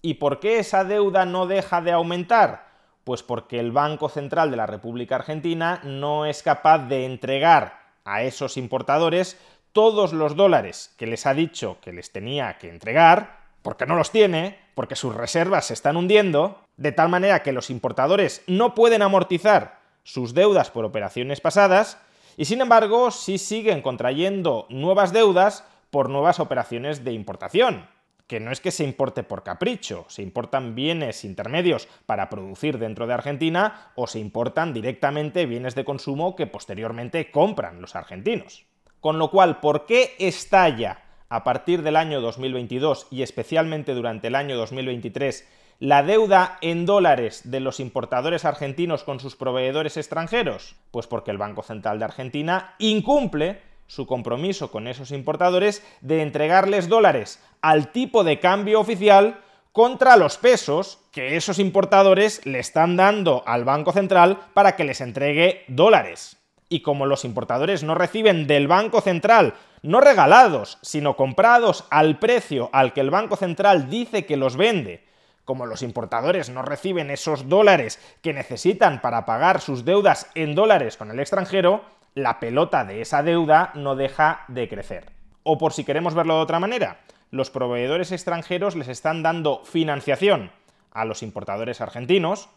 ¿Y 0.01 0.15
por 0.15 0.41
qué 0.41 0.59
esa 0.59 0.85
deuda 0.85 1.27
no 1.27 1.47
deja 1.47 1.83
de 1.83 1.93
aumentar? 1.93 2.74
Pues 3.05 3.23
porque 3.23 3.61
el 3.61 3.71
Banco 3.71 4.09
Central 4.09 4.51
de 4.51 4.57
la 4.57 4.67
República 4.67 5.17
Argentina 5.17 5.81
no 5.85 6.25
es 6.27 6.43
capaz 6.43 6.79
de 6.89 7.05
entregar 7.05 7.81
a 8.05 8.23
esos 8.23 8.57
importadores 8.57 9.39
todos 9.73 10.13
los 10.13 10.37
dólares 10.37 10.95
que 10.97 11.07
les 11.07 11.27
ha 11.27 11.35
dicho 11.35 11.79
que 11.83 11.93
les 11.93 12.13
tenía 12.13 12.57
que 12.59 12.71
entregar, 12.71 13.41
porque 13.63 13.87
no 13.87 13.97
los 13.97 14.11
tiene, 14.11 14.59
porque 14.75 14.97
sus 14.97 15.15
reservas 15.15 15.67
se 15.67 15.75
están 15.75 15.97
hundiendo, 15.97 16.61
de 16.77 16.93
tal 16.93 17.09
manera 17.09 17.43
que 17.43 17.53
los 17.53 17.71
importadores 17.71 18.43
no 18.47 18.75
pueden 18.75 19.03
amortizar 19.03 19.81
sus 20.03 20.33
deudas 20.33 20.71
por 20.71 20.85
operaciones 20.85 21.41
pasadas, 21.41 21.99
y 22.37 22.47
sin 22.47 22.61
embargo 22.61 23.11
sí 23.11 23.39
siguen 23.39 23.83
contrayendo 23.83 24.67
nuevas 24.71 25.13
deudas 25.13 25.65
por 25.91 26.09
nuevas 26.09 26.41
operaciones 26.41 27.05
de 27.05 27.13
importación 27.13 27.87
que 28.27 28.41
no 28.41 28.51
es 28.51 28.61
que 28.61 28.71
se 28.71 28.85
importe 28.85 29.23
por 29.23 29.43
capricho, 29.43 30.07
se 30.09 30.23
importan 30.23 30.75
bienes 30.75 31.25
intermedios 31.25 31.89
para 32.07 32.31
producir 32.31 32.79
dentro 32.79 33.07
de 33.07 33.15
Argentina 33.15 33.93
o 33.97 34.07
se 34.07 34.19
importan 34.19 34.73
directamente 34.73 35.47
bienes 35.47 35.75
de 35.75 35.85
consumo 35.85 36.35
que 36.35 36.47
posteriormente 36.47 37.31
compran 37.31 37.81
los 37.81 37.97
argentinos. 37.97 38.65
Con 39.01 39.19
lo 39.19 39.31
cual, 39.31 39.61
¿por 39.61 39.85
qué 39.85 40.15
estalla 40.19 41.03
a 41.29 41.45
partir 41.45 41.83
del 41.83 41.97
año 41.97 42.21
2022 42.23 43.09
y 43.11 43.23
especialmente 43.23 43.93
durante 43.93 44.29
el 44.29 44.35
año 44.35 44.57
2023 44.57 45.47
la 45.81 46.03
deuda 46.03 46.59
en 46.63 46.87
dólares 46.87 47.43
de 47.51 47.61
los 47.61 47.81
importadores 47.81 48.45
argentinos 48.45 49.05
con 49.05 49.21
sus 49.21 49.37
proveedores 49.37 49.99
extranjeros? 49.99 50.77
Pues 50.91 51.07
porque 51.07 51.31
el 51.31 51.39
Banco 51.39 51.63
Central 51.63 51.99
de 51.99 52.07
Argentina 52.07 52.75
incumple 52.79 53.61
su 53.87 54.07
compromiso 54.07 54.71
con 54.71 54.89
esos 54.89 55.11
importadores 55.11 55.83
de 56.01 56.23
entregarles 56.23 56.89
dólares 56.89 57.41
al 57.61 57.93
tipo 57.93 58.25
de 58.25 58.41
cambio 58.41 58.81
oficial 58.81 59.41
contra 59.73 60.17
los 60.17 60.39
pesos 60.39 61.01
que 61.11 61.37
esos 61.37 61.59
importadores 61.59 62.45
le 62.47 62.61
están 62.61 62.97
dando 62.97 63.43
al 63.47 63.65
Banco 63.65 63.93
Central 63.93 64.39
para 64.55 64.77
que 64.77 64.85
les 64.85 65.01
entregue 65.01 65.65
dólares. 65.69 66.37
Y 66.69 66.81
como 66.81 67.07
los 67.07 67.25
importadores 67.25 67.83
no 67.83 67.95
reciben 67.95 68.47
del 68.47 68.69
Banco 68.69 69.01
Central, 69.01 69.55
no 69.83 70.01
regalados, 70.01 70.79
sino 70.83 71.17
comprados 71.17 71.87
al 71.91 72.19
precio 72.19 72.71
al 72.73 72.93
que 72.93 73.01
el 73.01 73.11
Banco 73.11 73.37
Central 73.37 73.91
dice 73.91 74.25
que 74.25 74.37
los 74.37 74.57
vende, 74.57 75.05
como 75.45 75.67
los 75.67 75.83
importadores 75.83 76.51
no 76.51 76.63
reciben 76.63 77.11
esos 77.11 77.49
dólares 77.49 78.01
que 78.23 78.33
necesitan 78.33 79.01
para 79.03 79.27
pagar 79.27 79.61
sus 79.61 79.85
deudas 79.85 80.31
en 80.35 80.55
dólares 80.55 80.97
con 80.97 81.11
el 81.11 81.21
extranjero, 81.21 81.83
la 82.15 82.39
pelota 82.39 82.85
de 82.85 83.01
esa 83.01 83.23
deuda 83.23 83.73
no 83.75 83.97
deja 83.97 84.45
de 84.49 84.69
crecer. 84.69 85.11
O 85.43 85.59
por 85.59 85.73
si 85.73 85.85
queremos 85.85 86.15
verlo 86.15 86.37
de 86.37 86.43
otra 86.43 86.61
manera, 86.61 87.01
los 87.31 87.51
proveedores 87.51 88.13
extranjeros 88.13 88.77
les 88.77 88.89
están 88.89 89.23
dando 89.23 89.65
financiación 89.65 90.53
a 90.93 91.05
los 91.05 91.23
importadores 91.23 91.81
argentinos, 91.81 92.49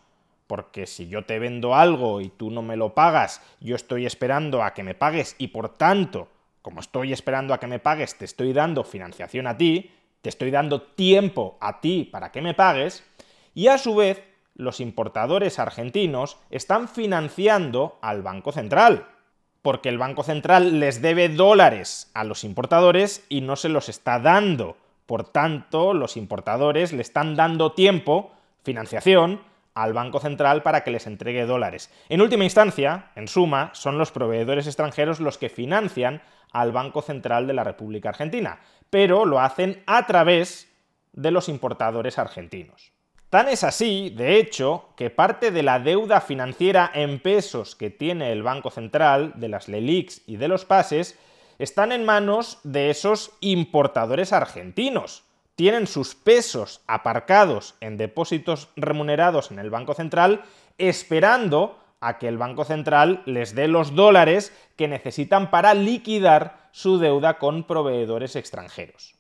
porque 0.46 0.86
si 0.86 1.08
yo 1.08 1.26
te 1.26 1.40
vendo 1.40 1.76
algo 1.76 2.22
y 2.22 2.30
tú 2.30 2.52
no 2.52 2.62
me 2.62 2.78
lo 2.78 2.94
pagas, 2.94 3.42
yo 3.60 3.76
estoy 3.76 4.06
esperando 4.06 4.64
a 4.64 4.74
que 4.74 4.84
me 4.84 4.94
pagues 4.94 5.36
y 5.40 5.48
por 5.48 5.70
tanto, 5.70 6.30
como 6.62 6.80
estoy 6.80 7.12
esperando 7.12 7.54
a 7.54 7.60
que 7.60 7.68
me 7.68 7.80
pagues, 7.80 8.18
te 8.18 8.26
estoy 8.26 8.54
dando 8.54 8.84
financiación 8.84 9.48
a 9.48 9.58
ti, 9.58 9.92
te 10.22 10.30
estoy 10.30 10.52
dando 10.52 10.84
tiempo 10.84 11.58
a 11.60 11.82
ti 11.82 12.08
para 12.10 12.32
que 12.32 12.42
me 12.42 12.54
pagues, 12.54 13.04
y 13.56 13.68
a 13.68 13.78
su 13.80 13.96
vez 13.96 14.24
los 14.54 14.80
importadores 14.80 15.60
argentinos 15.60 16.38
están 16.52 16.88
financiando 16.88 17.98
al 18.02 18.22
Banco 18.22 18.52
Central 18.52 19.08
porque 19.62 19.90
el 19.90 19.98
Banco 19.98 20.24
Central 20.24 20.80
les 20.80 21.02
debe 21.02 21.30
dólares 21.30 22.10
a 22.14 22.24
los 22.24 22.44
importadores 22.44 23.26
y 23.30 23.42
no 23.42 23.56
se 23.56 23.70
los 23.70 23.90
está 23.90 24.20
dando. 24.20 24.78
Por 25.06 25.24
tanto, 25.24 25.94
los 25.94 26.18
importadores 26.18 26.94
le 26.94 27.02
están 27.02 27.36
dando 27.36 27.72
tiempo, 27.72 28.32
financiación, 28.64 29.42
al 29.74 29.94
Banco 29.94 30.20
Central 30.20 30.64
para 30.64 30.84
que 30.84 30.92
les 30.92 31.06
entregue 31.06 31.46
dólares. 31.46 31.92
En 32.10 32.22
última 32.22 32.44
instancia, 32.44 33.12
en 33.16 33.28
suma, 33.28 33.70
son 33.74 33.98
los 33.98 34.12
proveedores 34.12 34.66
extranjeros 34.66 35.20
los 35.20 35.38
que 35.38 35.50
financian 35.50 36.22
al 36.52 36.72
Banco 36.72 37.02
Central 37.02 37.46
de 37.46 37.54
la 37.54 37.64
República 37.64 38.10
Argentina, 38.10 38.60
pero 38.90 39.26
lo 39.26 39.40
hacen 39.40 39.84
a 39.86 40.08
través 40.08 40.74
de 41.14 41.32
los 41.32 41.48
importadores 41.48 42.18
argentinos. 42.18 42.92
Tan 43.30 43.50
es 43.50 43.66
así, 43.66 44.10
de 44.10 44.40
hecho, 44.40 44.86
que 44.96 45.10
parte 45.10 45.52
de 45.52 45.62
la 45.62 45.80
deuda 45.80 46.22
financiera 46.22 46.90
en 46.94 47.20
pesos 47.20 47.76
que 47.76 47.90
tiene 47.90 48.32
el 48.32 48.42
Banco 48.42 48.72
Central, 48.72 49.34
de 49.36 49.50
las 49.50 49.68
LELIX 49.68 50.22
y 50.28 50.38
de 50.38 50.48
los 50.48 50.64
pases, 50.64 51.20
están 51.60 51.92
en 51.92 52.06
manos 52.06 52.60
de 52.64 52.90
esos 52.90 53.32
importadores 53.42 54.32
argentinos. 54.32 55.24
Tienen 55.56 55.88
sus 55.88 56.16
pesos 56.16 56.82
aparcados 56.88 57.76
en 57.82 57.98
depósitos 57.98 58.70
remunerados 58.78 59.52
en 59.52 59.60
el 59.60 59.72
Banco 59.72 59.94
Central, 59.94 60.44
esperando 60.78 61.78
a 62.00 62.20
que 62.20 62.30
el 62.30 62.38
Banco 62.38 62.64
Central 62.64 63.24
les 63.26 63.56
dé 63.56 63.68
los 63.68 63.94
dólares 63.94 64.54
que 64.78 64.88
necesitan 64.88 65.50
para 65.50 65.74
liquidar 65.74 66.70
su 66.72 66.98
deuda 66.98 67.40
con 67.40 67.66
proveedores 67.66 68.38
extranjeros. 68.38 69.17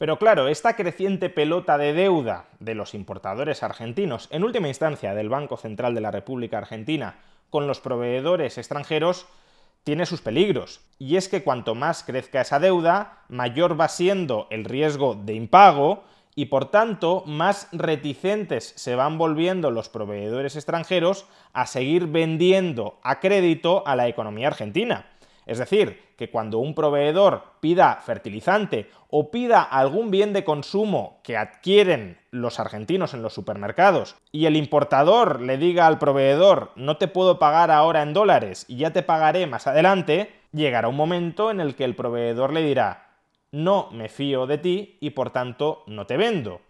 Pero 0.00 0.18
claro, 0.18 0.48
esta 0.48 0.76
creciente 0.76 1.28
pelota 1.28 1.76
de 1.76 1.92
deuda 1.92 2.46
de 2.58 2.74
los 2.74 2.94
importadores 2.94 3.62
argentinos, 3.62 4.28
en 4.30 4.44
última 4.44 4.68
instancia 4.68 5.12
del 5.12 5.28
Banco 5.28 5.58
Central 5.58 5.94
de 5.94 6.00
la 6.00 6.10
República 6.10 6.56
Argentina, 6.56 7.18
con 7.50 7.66
los 7.66 7.80
proveedores 7.80 8.56
extranjeros, 8.56 9.26
tiene 9.84 10.06
sus 10.06 10.22
peligros. 10.22 10.80
Y 10.98 11.16
es 11.16 11.28
que 11.28 11.42
cuanto 11.42 11.74
más 11.74 12.02
crezca 12.02 12.40
esa 12.40 12.58
deuda, 12.58 13.24
mayor 13.28 13.78
va 13.78 13.88
siendo 13.88 14.46
el 14.48 14.64
riesgo 14.64 15.16
de 15.16 15.34
impago 15.34 16.04
y 16.34 16.46
por 16.46 16.70
tanto 16.70 17.22
más 17.26 17.68
reticentes 17.70 18.72
se 18.76 18.94
van 18.94 19.18
volviendo 19.18 19.70
los 19.70 19.90
proveedores 19.90 20.56
extranjeros 20.56 21.26
a 21.52 21.66
seguir 21.66 22.06
vendiendo 22.06 22.98
a 23.02 23.20
crédito 23.20 23.86
a 23.86 23.96
la 23.96 24.08
economía 24.08 24.46
argentina. 24.46 25.10
Es 25.50 25.58
decir, 25.58 26.00
que 26.16 26.30
cuando 26.30 26.60
un 26.60 26.76
proveedor 26.76 27.42
pida 27.58 27.96
fertilizante 27.96 28.88
o 29.08 29.32
pida 29.32 29.62
algún 29.62 30.12
bien 30.12 30.32
de 30.32 30.44
consumo 30.44 31.18
que 31.24 31.36
adquieren 31.36 32.18
los 32.30 32.60
argentinos 32.60 33.14
en 33.14 33.22
los 33.22 33.34
supermercados 33.34 34.14
y 34.30 34.46
el 34.46 34.54
importador 34.54 35.40
le 35.40 35.58
diga 35.58 35.88
al 35.88 35.98
proveedor 35.98 36.70
no 36.76 36.98
te 36.98 37.08
puedo 37.08 37.40
pagar 37.40 37.72
ahora 37.72 38.02
en 38.02 38.12
dólares 38.12 38.64
y 38.68 38.76
ya 38.76 38.92
te 38.92 39.02
pagaré 39.02 39.48
más 39.48 39.66
adelante, 39.66 40.30
llegará 40.52 40.86
un 40.86 40.94
momento 40.94 41.50
en 41.50 41.58
el 41.58 41.74
que 41.74 41.82
el 41.82 41.96
proveedor 41.96 42.52
le 42.52 42.62
dirá 42.62 43.08
no 43.50 43.88
me 43.90 44.08
fío 44.08 44.46
de 44.46 44.58
ti 44.58 44.98
y 45.00 45.10
por 45.10 45.30
tanto 45.30 45.82
no 45.88 46.06
te 46.06 46.16
vendo. 46.16 46.60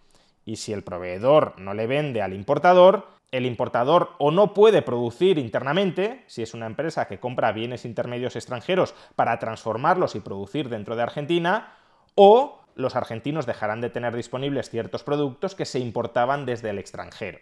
Y 0.46 0.56
si 0.56 0.72
el 0.72 0.82
proveedor 0.82 1.52
no 1.58 1.74
le 1.74 1.86
vende 1.86 2.22
al 2.22 2.32
importador, 2.32 3.19
el 3.32 3.46
importador 3.46 4.10
o 4.18 4.30
no 4.30 4.54
puede 4.54 4.82
producir 4.82 5.38
internamente, 5.38 6.24
si 6.26 6.42
es 6.42 6.54
una 6.54 6.66
empresa 6.66 7.06
que 7.06 7.20
compra 7.20 7.52
bienes 7.52 7.84
intermedios 7.84 8.36
extranjeros 8.36 8.94
para 9.14 9.38
transformarlos 9.38 10.14
y 10.16 10.20
producir 10.20 10.68
dentro 10.68 10.96
de 10.96 11.02
Argentina, 11.02 11.74
o 12.14 12.60
los 12.74 12.96
argentinos 12.96 13.46
dejarán 13.46 13.80
de 13.80 13.90
tener 13.90 14.16
disponibles 14.16 14.70
ciertos 14.70 15.04
productos 15.04 15.54
que 15.54 15.64
se 15.64 15.78
importaban 15.78 16.46
desde 16.46 16.70
el 16.70 16.78
extranjero. 16.78 17.38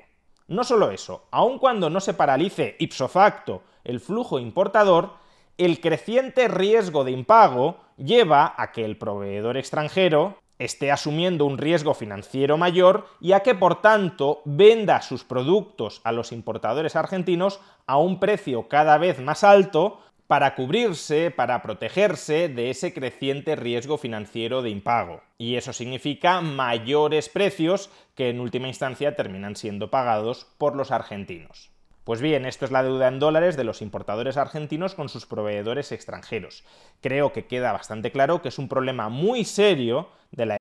No 0.46 0.64
solo 0.64 0.90
eso, 0.90 1.26
aun 1.30 1.58
cuando 1.58 1.90
no 1.90 2.00
se 2.00 2.14
paralice 2.14 2.76
ipso 2.78 3.08
facto 3.08 3.62
el 3.84 4.00
flujo 4.00 4.38
importador, 4.38 5.12
el 5.58 5.80
creciente 5.80 6.48
riesgo 6.48 7.04
de 7.04 7.10
impago 7.10 7.78
lleva 7.96 8.54
a 8.56 8.72
que 8.72 8.84
el 8.84 8.96
proveedor 8.96 9.56
extranjero 9.56 10.38
esté 10.58 10.90
asumiendo 10.90 11.44
un 11.44 11.58
riesgo 11.58 11.94
financiero 11.94 12.56
mayor 12.56 13.06
y 13.20 13.32
a 13.32 13.40
que 13.40 13.54
por 13.54 13.80
tanto 13.80 14.42
venda 14.44 15.02
sus 15.02 15.24
productos 15.24 16.00
a 16.04 16.12
los 16.12 16.32
importadores 16.32 16.96
argentinos 16.96 17.60
a 17.86 17.96
un 17.98 18.20
precio 18.20 18.68
cada 18.68 18.98
vez 18.98 19.20
más 19.20 19.44
alto 19.44 20.00
para 20.26 20.54
cubrirse, 20.54 21.30
para 21.30 21.62
protegerse 21.62 22.50
de 22.50 22.68
ese 22.68 22.92
creciente 22.92 23.56
riesgo 23.56 23.96
financiero 23.96 24.60
de 24.60 24.68
impago. 24.68 25.22
Y 25.38 25.56
eso 25.56 25.72
significa 25.72 26.42
mayores 26.42 27.30
precios 27.30 27.90
que 28.14 28.28
en 28.28 28.40
última 28.40 28.68
instancia 28.68 29.16
terminan 29.16 29.56
siendo 29.56 29.90
pagados 29.90 30.46
por 30.58 30.76
los 30.76 30.90
argentinos. 30.90 31.70
Pues 32.08 32.22
bien, 32.22 32.46
esto 32.46 32.64
es 32.64 32.70
la 32.70 32.82
deuda 32.82 33.06
en 33.06 33.18
dólares 33.18 33.54
de 33.54 33.64
los 33.64 33.82
importadores 33.82 34.38
argentinos 34.38 34.94
con 34.94 35.10
sus 35.10 35.26
proveedores 35.26 35.92
extranjeros. 35.92 36.64
Creo 37.02 37.34
que 37.34 37.46
queda 37.46 37.70
bastante 37.70 38.10
claro 38.10 38.40
que 38.40 38.48
es 38.48 38.58
un 38.58 38.66
problema 38.66 39.10
muy 39.10 39.44
serio 39.44 40.08
de 40.30 40.46
la 40.46 40.56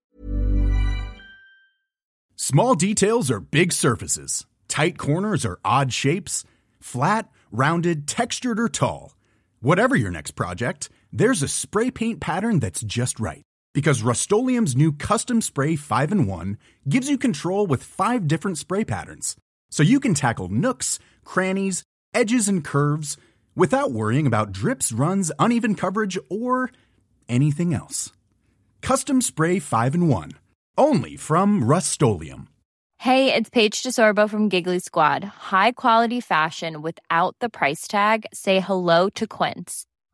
Small 2.36 2.76
details 2.76 3.32
are 3.32 3.40
big 3.40 3.72
surfaces. 3.72 4.46
Tight 4.68 4.98
corners 4.98 5.46
are 5.46 5.58
odd 5.64 5.94
shapes. 5.94 6.44
Flat, 6.82 7.30
rounded, 7.50 8.10
textured 8.10 8.60
or 8.60 8.68
tall. 8.68 9.16
Whatever 9.62 9.96
your 9.96 10.12
next 10.12 10.32
project, 10.32 10.90
there's 11.14 11.42
a 11.42 11.48
spray 11.48 11.90
paint 11.90 12.20
pattern 12.20 12.60
that's 12.60 12.82
just 12.82 13.22
right. 13.22 13.44
Because 13.74 14.02
Rust 14.02 14.30
new 14.34 14.92
Custom 14.92 15.42
Spray 15.42 15.78
5 15.78 16.12
in 16.12 16.28
1 16.28 16.58
gives 16.90 17.10
you 17.10 17.18
control 17.18 17.66
with 17.66 17.84
five 17.84 18.28
different 18.28 18.58
spray 18.58 18.84
patterns. 18.84 19.38
So 19.70 19.84
you 19.84 20.00
can 20.00 20.14
tackle 20.14 20.50
nooks, 20.50 21.00
crannies, 21.24 21.84
edges, 22.14 22.48
and 22.48 22.64
curves 22.64 23.18
without 23.56 23.92
worrying 23.92 24.28
about 24.28 24.52
drips, 24.52 24.92
runs, 24.92 25.32
uneven 25.40 25.76
coverage, 25.76 26.18
or 26.30 26.72
anything 27.28 27.74
else. 27.74 28.12
Custom 28.82 29.22
Spray 29.22 29.60
5 29.60 29.96
in 29.96 30.08
1. 30.08 30.32
Only 30.78 31.18
from 31.18 31.64
Rust 31.64 31.92
Hey, 33.00 33.34
it's 33.34 33.50
Paige 33.50 33.84
DeSorbo 33.84 34.30
from 34.30 34.50
Giggly 34.50 34.80
Squad. 34.80 35.24
High 35.24 35.72
quality 35.72 36.20
fashion 36.20 36.82
without 36.82 37.36
the 37.40 37.50
price 37.50 37.88
tag? 37.88 38.26
Say 38.34 38.60
hello 38.60 39.10
to 39.10 39.28
Quince. 39.28 39.86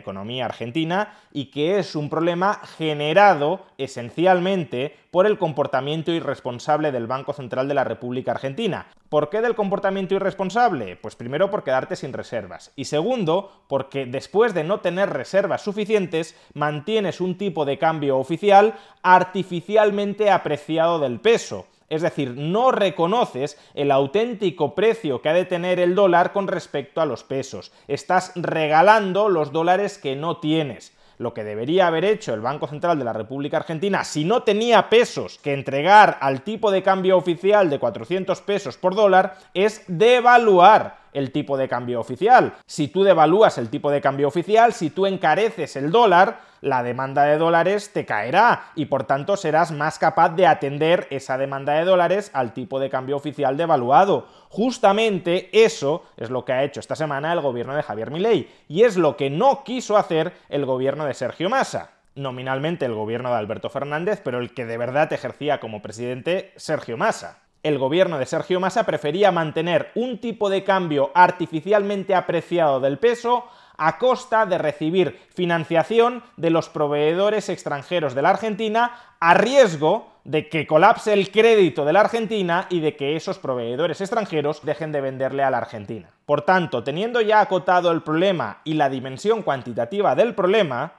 Economía 0.00 0.46
argentina 0.46 1.14
y 1.32 1.46
que 1.46 1.78
es 1.78 1.94
un 1.94 2.08
problema 2.08 2.60
generado 2.78 3.66
esencialmente 3.76 4.96
por 5.10 5.26
el 5.26 5.36
comportamiento 5.38 6.12
irresponsable 6.12 6.92
del 6.92 7.06
Banco 7.06 7.32
Central 7.34 7.68
de 7.68 7.74
la 7.74 7.84
República 7.84 8.30
Argentina. 8.30 8.86
¿Por 9.10 9.28
qué 9.28 9.42
del 9.42 9.54
comportamiento 9.54 10.14
irresponsable? 10.14 10.96
Pues 10.96 11.16
primero 11.16 11.50
por 11.50 11.64
quedarte 11.64 11.96
sin 11.96 12.14
reservas 12.14 12.72
y 12.76 12.86
segundo 12.86 13.64
porque 13.68 14.06
después 14.06 14.54
de 14.54 14.64
no 14.64 14.80
tener 14.80 15.10
reservas 15.10 15.62
suficientes 15.62 16.34
mantienes 16.54 17.20
un 17.20 17.36
tipo 17.36 17.66
de 17.66 17.76
cambio 17.76 18.16
oficial 18.16 18.74
artificialmente 19.02 20.30
apreciado 20.30 20.98
del 20.98 21.20
peso 21.20 21.66
es 21.92 22.00
decir, 22.00 22.34
no 22.36 22.72
reconoces 22.72 23.58
el 23.74 23.90
auténtico 23.90 24.74
precio 24.74 25.20
que 25.20 25.28
ha 25.28 25.34
de 25.34 25.44
tener 25.44 25.78
el 25.78 25.94
dólar 25.94 26.32
con 26.32 26.48
respecto 26.48 27.02
a 27.02 27.06
los 27.06 27.22
pesos. 27.22 27.70
Estás 27.86 28.32
regalando 28.34 29.28
los 29.28 29.52
dólares 29.52 29.98
que 29.98 30.16
no 30.16 30.38
tienes 30.38 30.96
lo 31.18 31.34
que 31.34 31.44
debería 31.44 31.86
haber 31.86 32.04
hecho 32.04 32.34
el 32.34 32.40
Banco 32.40 32.66
Central 32.66 32.98
de 32.98 33.04
la 33.04 33.12
República 33.12 33.58
Argentina 33.58 34.02
si 34.02 34.24
no 34.24 34.42
tenía 34.42 34.88
pesos 34.88 35.38
que 35.38 35.52
entregar 35.52 36.18
al 36.20 36.42
tipo 36.42 36.70
de 36.70 36.82
cambio 36.82 37.16
oficial 37.16 37.70
de 37.70 37.78
400 37.78 38.40
pesos 38.40 38.76
por 38.76 38.94
dólar 38.94 39.36
es 39.54 39.84
devaluar 39.86 40.98
el 41.12 41.30
tipo 41.30 41.56
de 41.56 41.68
cambio 41.68 42.00
oficial. 42.00 42.54
Si 42.66 42.88
tú 42.88 43.04
devalúas 43.04 43.58
el 43.58 43.68
tipo 43.68 43.90
de 43.90 44.00
cambio 44.00 44.28
oficial, 44.28 44.72
si 44.72 44.90
tú 44.90 45.06
encareces 45.06 45.76
el 45.76 45.90
dólar, 45.90 46.40
la 46.62 46.82
demanda 46.82 47.24
de 47.24 47.36
dólares 47.36 47.92
te 47.92 48.06
caerá 48.06 48.70
y 48.74 48.86
por 48.86 49.04
tanto 49.04 49.36
serás 49.36 49.72
más 49.72 49.98
capaz 49.98 50.30
de 50.30 50.46
atender 50.46 51.06
esa 51.10 51.36
demanda 51.36 51.74
de 51.74 51.84
dólares 51.84 52.30
al 52.32 52.54
tipo 52.54 52.80
de 52.80 52.88
cambio 52.88 53.16
oficial 53.16 53.58
devaluado. 53.58 54.26
Justamente 54.48 55.50
eso 55.64 56.04
es 56.16 56.30
lo 56.30 56.46
que 56.46 56.54
ha 56.54 56.64
hecho 56.64 56.80
esta 56.80 56.96
semana 56.96 57.32
el 57.32 57.40
gobierno 57.40 57.76
de 57.76 57.82
Javier 57.82 58.10
Milei 58.10 58.48
y 58.68 58.84
es 58.84 58.96
lo 58.96 59.16
que 59.18 59.28
no 59.28 59.64
quiso 59.64 59.98
hacer 59.98 60.32
el 60.48 60.64
gobierno 60.64 61.04
de 61.04 61.12
Sergio 61.12 61.50
Massa 61.50 61.90
nominalmente 62.14 62.84
el 62.84 62.92
gobierno 62.92 63.30
de 63.30 63.36
Alberto 63.36 63.70
Fernández, 63.70 64.20
pero 64.22 64.38
el 64.38 64.52
que 64.52 64.66
de 64.66 64.76
verdad 64.76 65.10
ejercía 65.14 65.60
como 65.60 65.80
presidente 65.80 66.52
Sergio 66.56 66.98
Massa 66.98 67.42
el 67.62 67.78
gobierno 67.78 68.18
de 68.18 68.26
Sergio 68.26 68.58
Massa 68.58 68.84
prefería 68.84 69.30
mantener 69.30 69.92
un 69.94 70.18
tipo 70.18 70.50
de 70.50 70.64
cambio 70.64 71.12
artificialmente 71.14 72.14
apreciado 72.14 72.80
del 72.80 72.98
peso 72.98 73.44
a 73.76 73.98
costa 73.98 74.46
de 74.46 74.58
recibir 74.58 75.20
financiación 75.34 76.22
de 76.36 76.50
los 76.50 76.68
proveedores 76.68 77.48
extranjeros 77.48 78.14
de 78.14 78.22
la 78.22 78.30
Argentina 78.30 78.92
a 79.20 79.34
riesgo 79.34 80.12
de 80.24 80.48
que 80.48 80.66
colapse 80.66 81.12
el 81.12 81.30
crédito 81.30 81.84
de 81.84 81.92
la 81.92 82.00
Argentina 82.00 82.66
y 82.70 82.80
de 82.80 82.96
que 82.96 83.16
esos 83.16 83.38
proveedores 83.38 84.00
extranjeros 84.00 84.64
dejen 84.64 84.92
de 84.92 85.00
venderle 85.00 85.42
a 85.42 85.50
la 85.50 85.58
Argentina. 85.58 86.10
Por 86.26 86.42
tanto, 86.42 86.84
teniendo 86.84 87.20
ya 87.20 87.40
acotado 87.40 87.90
el 87.90 88.02
problema 88.02 88.60
y 88.64 88.74
la 88.74 88.88
dimensión 88.88 89.42
cuantitativa 89.42 90.14
del 90.14 90.34
problema, 90.34 90.92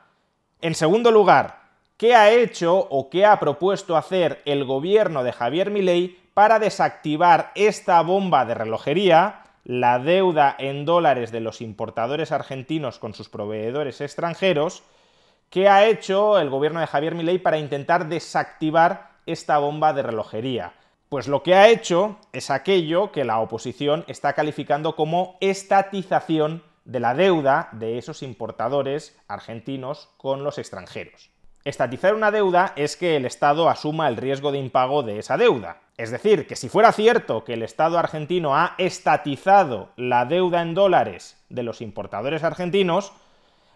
en 0.62 0.76
segundo 0.76 1.12
lugar, 1.12 1.62
¿qué 1.98 2.16
ha 2.16 2.32
hecho 2.32 2.76
o 2.78 3.10
qué 3.10 3.26
ha 3.26 3.40
propuesto 3.40 3.96
hacer 3.96 4.42
el 4.46 4.66
gobierno 4.66 5.24
de 5.24 5.32
Javier 5.32 5.72
Milei 5.72 6.20
para 6.34 6.60
desactivar 6.60 7.52
esta 7.56 8.02
bomba 8.02 8.46
de 8.46 8.56
relojería, 8.56 9.43
la 9.64 10.00
deuda 10.00 10.56
en 10.60 10.86
dólares 10.86 11.32
de 11.32 11.40
los 11.40 11.62
importadores 11.62 12.32
argentinos 12.32 13.00
con 13.00 13.14
sus 13.14 13.30
proveedores 13.30 14.02
extranjeros, 14.02 14.84
¿qué 15.50 15.70
ha 15.70 15.86
hecho 15.86 16.40
el 16.40 16.50
gobierno 16.50 16.80
de 16.80 16.88
Javier 16.88 17.16
Milei 17.16 17.40
para 17.40 17.60
intentar 17.60 18.08
desactivar 18.10 19.12
esta 19.26 19.58
bomba 19.58 19.94
de 19.94 20.04
relojería? 20.04 20.74
Pues 21.08 21.28
lo 21.28 21.44
que 21.44 21.56
ha 21.56 21.70
hecho 21.70 22.18
es 22.32 22.50
aquello 22.50 23.12
que 23.12 23.24
la 23.24 23.40
oposición 23.40 24.04
está 24.08 24.34
calificando 24.34 24.96
como 24.96 25.38
estatización 25.42 26.64
de 26.86 27.00
la 27.00 27.14
deuda 27.14 27.70
de 27.72 27.98
esos 27.98 28.24
importadores 28.24 29.18
argentinos 29.28 30.10
con 30.18 30.44
los 30.44 30.58
extranjeros. 30.58 31.33
Estatizar 31.66 32.14
una 32.14 32.30
deuda 32.30 32.74
es 32.76 32.98
que 32.98 33.16
el 33.16 33.26
Estado 33.26 33.70
asuma 33.70 34.10
el 34.10 34.18
riesgo 34.18 34.52
de 34.52 34.58
impago 34.58 35.02
de 35.02 35.20
esa 35.20 35.38
deuda. 35.38 35.78
Es 35.98 36.12
decir, 36.12 36.46
que 36.46 36.58
si 36.58 36.68
fuera 36.68 36.92
cierto 36.92 37.46
que 37.46 37.54
el 37.54 37.64
Estado 37.64 37.98
argentino 37.98 38.58
ha 38.58 38.76
estatizado 38.78 39.90
la 39.96 40.26
deuda 40.26 40.62
en 40.62 40.74
dólares 40.74 41.42
de 41.48 41.64
los 41.64 41.80
importadores 41.80 42.44
argentinos, 42.44 43.14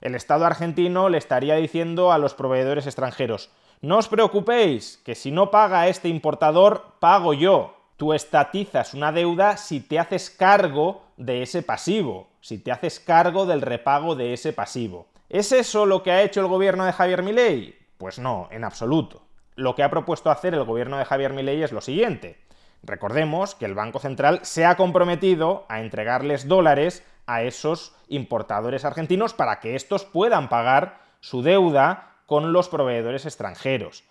el 0.02 0.16
Estado 0.16 0.46
argentino 0.46 1.08
le 1.08 1.18
estaría 1.18 1.56
diciendo 1.56 2.12
a 2.12 2.18
los 2.18 2.34
proveedores 2.34 2.88
extranjeros, 2.88 3.52
no 3.80 4.00
os 4.00 4.10
preocupéis, 4.10 4.98
que 5.06 5.16
si 5.16 5.32
no 5.32 5.50
paga 5.50 5.88
este 5.88 6.10
importador, 6.10 6.96
pago 7.00 7.34
yo. 7.34 7.76
Tú 7.96 8.14
estatizas 8.14 8.96
una 8.96 9.14
deuda 9.14 9.56
si 9.56 9.80
te 9.80 9.98
haces 9.98 10.30
cargo 10.30 11.04
de 11.16 11.42
ese 11.42 11.64
pasivo, 11.64 12.28
si 12.42 12.58
te 12.58 12.72
haces 12.72 13.00
cargo 13.00 13.46
del 13.46 13.62
repago 13.62 14.16
de 14.16 14.34
ese 14.34 14.52
pasivo. 14.52 15.08
¿Es 15.30 15.52
eso 15.52 15.86
lo 15.86 16.04
que 16.04 16.12
ha 16.12 16.22
hecho 16.22 16.40
el 16.40 16.48
gobierno 16.48 16.86
de 16.86 16.94
Javier 16.94 17.22
Milei? 17.22 17.78
Pues 17.98 18.18
no, 18.18 18.48
en 18.50 18.64
absoluto. 18.64 19.24
Lo 19.56 19.76
que 19.76 19.84
ha 19.84 19.90
propuesto 19.90 20.32
hacer 20.32 20.54
el 20.54 20.64
gobierno 20.64 20.98
de 20.98 21.04
Javier 21.04 21.34
Milei 21.34 21.64
es 21.64 21.74
lo 21.74 21.82
siguiente. 21.82 22.40
Recordemos 22.82 23.54
que 23.54 23.66
el 23.66 23.74
Banco 23.74 24.00
Central 24.00 24.40
se 24.44 24.66
ha 24.66 24.78
comprometido 24.78 25.66
a 25.68 25.82
entregarles 25.82 26.48
dólares 26.48 27.04
a 27.26 27.42
esos 27.42 27.94
importadores 28.08 28.86
argentinos 28.86 29.34
para 29.34 29.60
que 29.60 29.76
estos 29.76 30.06
puedan 30.06 30.48
pagar 30.48 31.02
su 31.20 31.42
deuda 31.42 32.16
con 32.26 32.54
los 32.54 32.70
proveedores 32.70 33.26
extranjeros. 33.26 34.06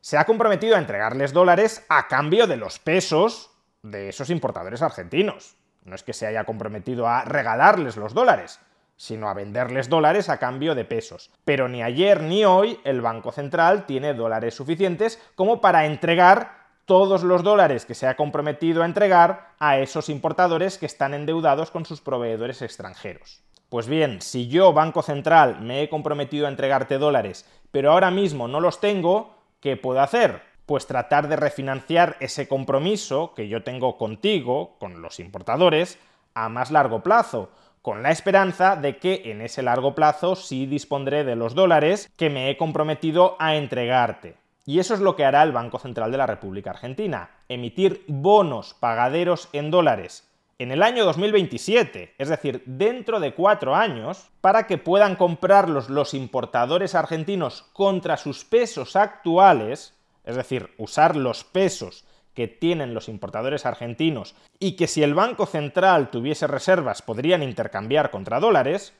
Se 0.00 0.16
ha 0.16 0.24
comprometido 0.24 0.76
a 0.76 0.78
entregarles 0.78 1.34
dólares 1.34 1.84
a 1.90 2.08
cambio 2.08 2.46
de 2.46 2.56
los 2.56 2.78
pesos 2.78 3.50
de 3.82 4.08
esos 4.08 4.30
importadores 4.30 4.80
argentinos. 4.80 5.56
No 5.84 5.94
es 5.94 6.02
que 6.02 6.14
se 6.14 6.26
haya 6.26 6.44
comprometido 6.44 7.06
a 7.06 7.24
regalarles 7.26 7.98
los 7.98 8.14
dólares, 8.14 8.60
sino 8.96 9.28
a 9.28 9.34
venderles 9.34 9.88
dólares 9.88 10.28
a 10.28 10.38
cambio 10.38 10.74
de 10.74 10.84
pesos. 10.84 11.30
Pero 11.44 11.68
ni 11.68 11.82
ayer 11.82 12.22
ni 12.22 12.44
hoy 12.44 12.78
el 12.84 13.00
Banco 13.00 13.32
Central 13.32 13.86
tiene 13.86 14.14
dólares 14.14 14.54
suficientes 14.54 15.20
como 15.34 15.60
para 15.60 15.86
entregar 15.86 16.64
todos 16.84 17.22
los 17.22 17.42
dólares 17.42 17.86
que 17.86 17.94
se 17.94 18.06
ha 18.06 18.16
comprometido 18.16 18.82
a 18.82 18.86
entregar 18.86 19.52
a 19.58 19.78
esos 19.78 20.08
importadores 20.08 20.78
que 20.78 20.86
están 20.86 21.14
endeudados 21.14 21.70
con 21.70 21.86
sus 21.86 22.00
proveedores 22.00 22.62
extranjeros. 22.62 23.42
Pues 23.70 23.88
bien, 23.88 24.20
si 24.20 24.48
yo, 24.48 24.72
Banco 24.72 25.02
Central, 25.02 25.60
me 25.60 25.82
he 25.82 25.88
comprometido 25.88 26.46
a 26.46 26.50
entregarte 26.50 26.98
dólares, 26.98 27.48
pero 27.70 27.92
ahora 27.92 28.10
mismo 28.10 28.46
no 28.46 28.60
los 28.60 28.80
tengo, 28.80 29.34
¿qué 29.60 29.76
puedo 29.76 30.00
hacer? 30.00 30.42
Pues 30.66 30.86
tratar 30.86 31.28
de 31.28 31.36
refinanciar 31.36 32.16
ese 32.20 32.46
compromiso 32.46 33.34
que 33.34 33.48
yo 33.48 33.64
tengo 33.64 33.98
contigo, 33.98 34.76
con 34.78 35.02
los 35.02 35.18
importadores, 35.18 35.98
a 36.34 36.48
más 36.48 36.70
largo 36.70 37.02
plazo, 37.02 37.50
con 37.84 38.02
la 38.02 38.10
esperanza 38.10 38.76
de 38.76 38.96
que 38.96 39.24
en 39.26 39.42
ese 39.42 39.62
largo 39.62 39.94
plazo 39.94 40.36
sí 40.36 40.64
dispondré 40.64 41.22
de 41.22 41.36
los 41.36 41.54
dólares 41.54 42.10
que 42.16 42.30
me 42.30 42.48
he 42.48 42.56
comprometido 42.56 43.36
a 43.38 43.56
entregarte. 43.56 44.38
Y 44.64 44.78
eso 44.78 44.94
es 44.94 45.00
lo 45.00 45.16
que 45.16 45.26
hará 45.26 45.42
el 45.42 45.52
Banco 45.52 45.78
Central 45.78 46.10
de 46.10 46.16
la 46.16 46.26
República 46.26 46.70
Argentina, 46.70 47.28
emitir 47.50 48.02
bonos 48.08 48.72
pagaderos 48.72 49.50
en 49.52 49.70
dólares 49.70 50.26
en 50.58 50.72
el 50.72 50.82
año 50.82 51.04
2027, 51.04 52.14
es 52.16 52.28
decir, 52.30 52.62
dentro 52.64 53.20
de 53.20 53.34
cuatro 53.34 53.74
años, 53.74 54.30
para 54.40 54.66
que 54.66 54.78
puedan 54.78 55.16
comprarlos 55.16 55.90
los 55.90 56.14
importadores 56.14 56.94
argentinos 56.94 57.66
contra 57.74 58.16
sus 58.16 58.46
pesos 58.46 58.96
actuales, 58.96 59.94
es 60.24 60.36
decir, 60.36 60.70
usar 60.78 61.16
los 61.16 61.44
pesos 61.44 62.06
que 62.34 62.48
tienen 62.48 62.94
los 62.94 63.08
importadores 63.08 63.64
argentinos 63.64 64.34
y 64.58 64.72
que 64.72 64.86
si 64.86 65.02
el 65.02 65.14
Banco 65.14 65.46
Central 65.46 66.10
tuviese 66.10 66.46
reservas 66.46 67.02
podrían 67.02 67.42
intercambiar 67.42 68.10
contra 68.10 68.40
dólares, 68.40 68.92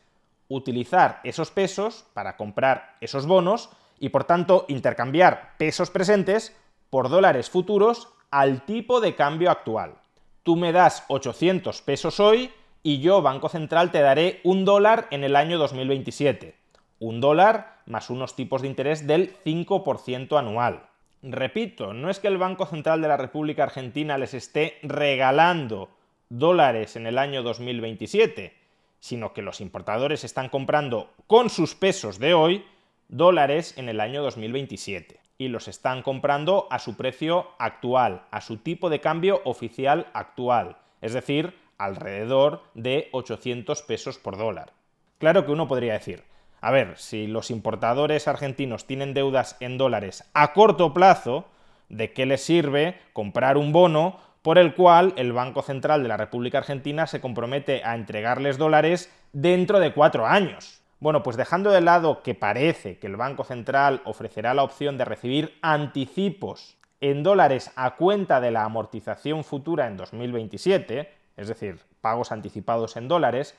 utilizar 0.48 1.20
esos 1.24 1.50
pesos 1.50 2.06
para 2.14 2.36
comprar 2.36 2.96
esos 3.00 3.26
bonos 3.26 3.70
y 3.98 4.10
por 4.10 4.24
tanto 4.24 4.64
intercambiar 4.68 5.56
pesos 5.58 5.90
presentes 5.90 6.56
por 6.90 7.08
dólares 7.08 7.50
futuros 7.50 8.08
al 8.30 8.64
tipo 8.64 9.00
de 9.00 9.14
cambio 9.14 9.50
actual. 9.50 9.94
Tú 10.42 10.56
me 10.56 10.72
das 10.72 11.04
800 11.08 11.82
pesos 11.82 12.20
hoy 12.20 12.52
y 12.82 13.00
yo, 13.00 13.22
Banco 13.22 13.48
Central, 13.48 13.90
te 13.90 14.00
daré 14.00 14.40
un 14.44 14.64
dólar 14.64 15.08
en 15.10 15.24
el 15.24 15.36
año 15.36 15.58
2027. 15.58 16.54
Un 16.98 17.20
dólar 17.20 17.78
más 17.86 18.10
unos 18.10 18.36
tipos 18.36 18.62
de 18.62 18.68
interés 18.68 19.06
del 19.06 19.34
5% 19.44 20.38
anual. 20.38 20.86
Repito, 21.26 21.94
no 21.94 22.10
es 22.10 22.20
que 22.20 22.28
el 22.28 22.36
Banco 22.36 22.66
Central 22.66 23.00
de 23.00 23.08
la 23.08 23.16
República 23.16 23.62
Argentina 23.62 24.18
les 24.18 24.34
esté 24.34 24.78
regalando 24.82 25.88
dólares 26.28 26.96
en 26.96 27.06
el 27.06 27.16
año 27.16 27.42
2027, 27.42 28.52
sino 29.00 29.32
que 29.32 29.40
los 29.40 29.62
importadores 29.62 30.22
están 30.22 30.50
comprando 30.50 31.14
con 31.26 31.48
sus 31.48 31.74
pesos 31.74 32.18
de 32.18 32.34
hoy 32.34 32.66
dólares 33.08 33.72
en 33.78 33.88
el 33.88 34.00
año 34.00 34.22
2027 34.22 35.18
y 35.38 35.48
los 35.48 35.66
están 35.66 36.02
comprando 36.02 36.66
a 36.70 36.78
su 36.78 36.94
precio 36.94 37.52
actual, 37.58 38.26
a 38.30 38.42
su 38.42 38.58
tipo 38.58 38.90
de 38.90 39.00
cambio 39.00 39.40
oficial 39.46 40.08
actual, 40.12 40.76
es 41.00 41.14
decir, 41.14 41.54
alrededor 41.78 42.64
de 42.74 43.08
800 43.12 43.80
pesos 43.80 44.18
por 44.18 44.36
dólar. 44.36 44.74
Claro 45.16 45.46
que 45.46 45.52
uno 45.52 45.68
podría 45.68 45.94
decir, 45.94 46.22
a 46.64 46.70
ver, 46.70 46.96
si 46.96 47.26
los 47.26 47.50
importadores 47.50 48.26
argentinos 48.26 48.86
tienen 48.86 49.12
deudas 49.12 49.58
en 49.60 49.76
dólares 49.76 50.24
a 50.32 50.54
corto 50.54 50.94
plazo, 50.94 51.44
¿de 51.90 52.14
qué 52.14 52.24
les 52.24 52.42
sirve 52.42 52.98
comprar 53.12 53.58
un 53.58 53.70
bono 53.70 54.18
por 54.40 54.56
el 54.56 54.74
cual 54.74 55.12
el 55.16 55.34
Banco 55.34 55.60
Central 55.60 56.02
de 56.02 56.08
la 56.08 56.16
República 56.16 56.56
Argentina 56.56 57.06
se 57.06 57.20
compromete 57.20 57.84
a 57.84 57.94
entregarles 57.94 58.56
dólares 58.56 59.12
dentro 59.34 59.78
de 59.78 59.92
cuatro 59.92 60.24
años? 60.24 60.80
Bueno, 61.00 61.22
pues 61.22 61.36
dejando 61.36 61.70
de 61.70 61.82
lado 61.82 62.22
que 62.22 62.34
parece 62.34 62.98
que 62.98 63.08
el 63.08 63.16
Banco 63.16 63.44
Central 63.44 64.00
ofrecerá 64.06 64.54
la 64.54 64.62
opción 64.62 64.96
de 64.96 65.04
recibir 65.04 65.58
anticipos 65.60 66.78
en 67.02 67.22
dólares 67.22 67.72
a 67.76 67.96
cuenta 67.96 68.40
de 68.40 68.52
la 68.52 68.64
amortización 68.64 69.44
futura 69.44 69.86
en 69.86 69.98
2027, 69.98 71.12
es 71.36 71.46
decir, 71.46 71.80
pagos 72.00 72.32
anticipados 72.32 72.96
en 72.96 73.06
dólares, 73.06 73.54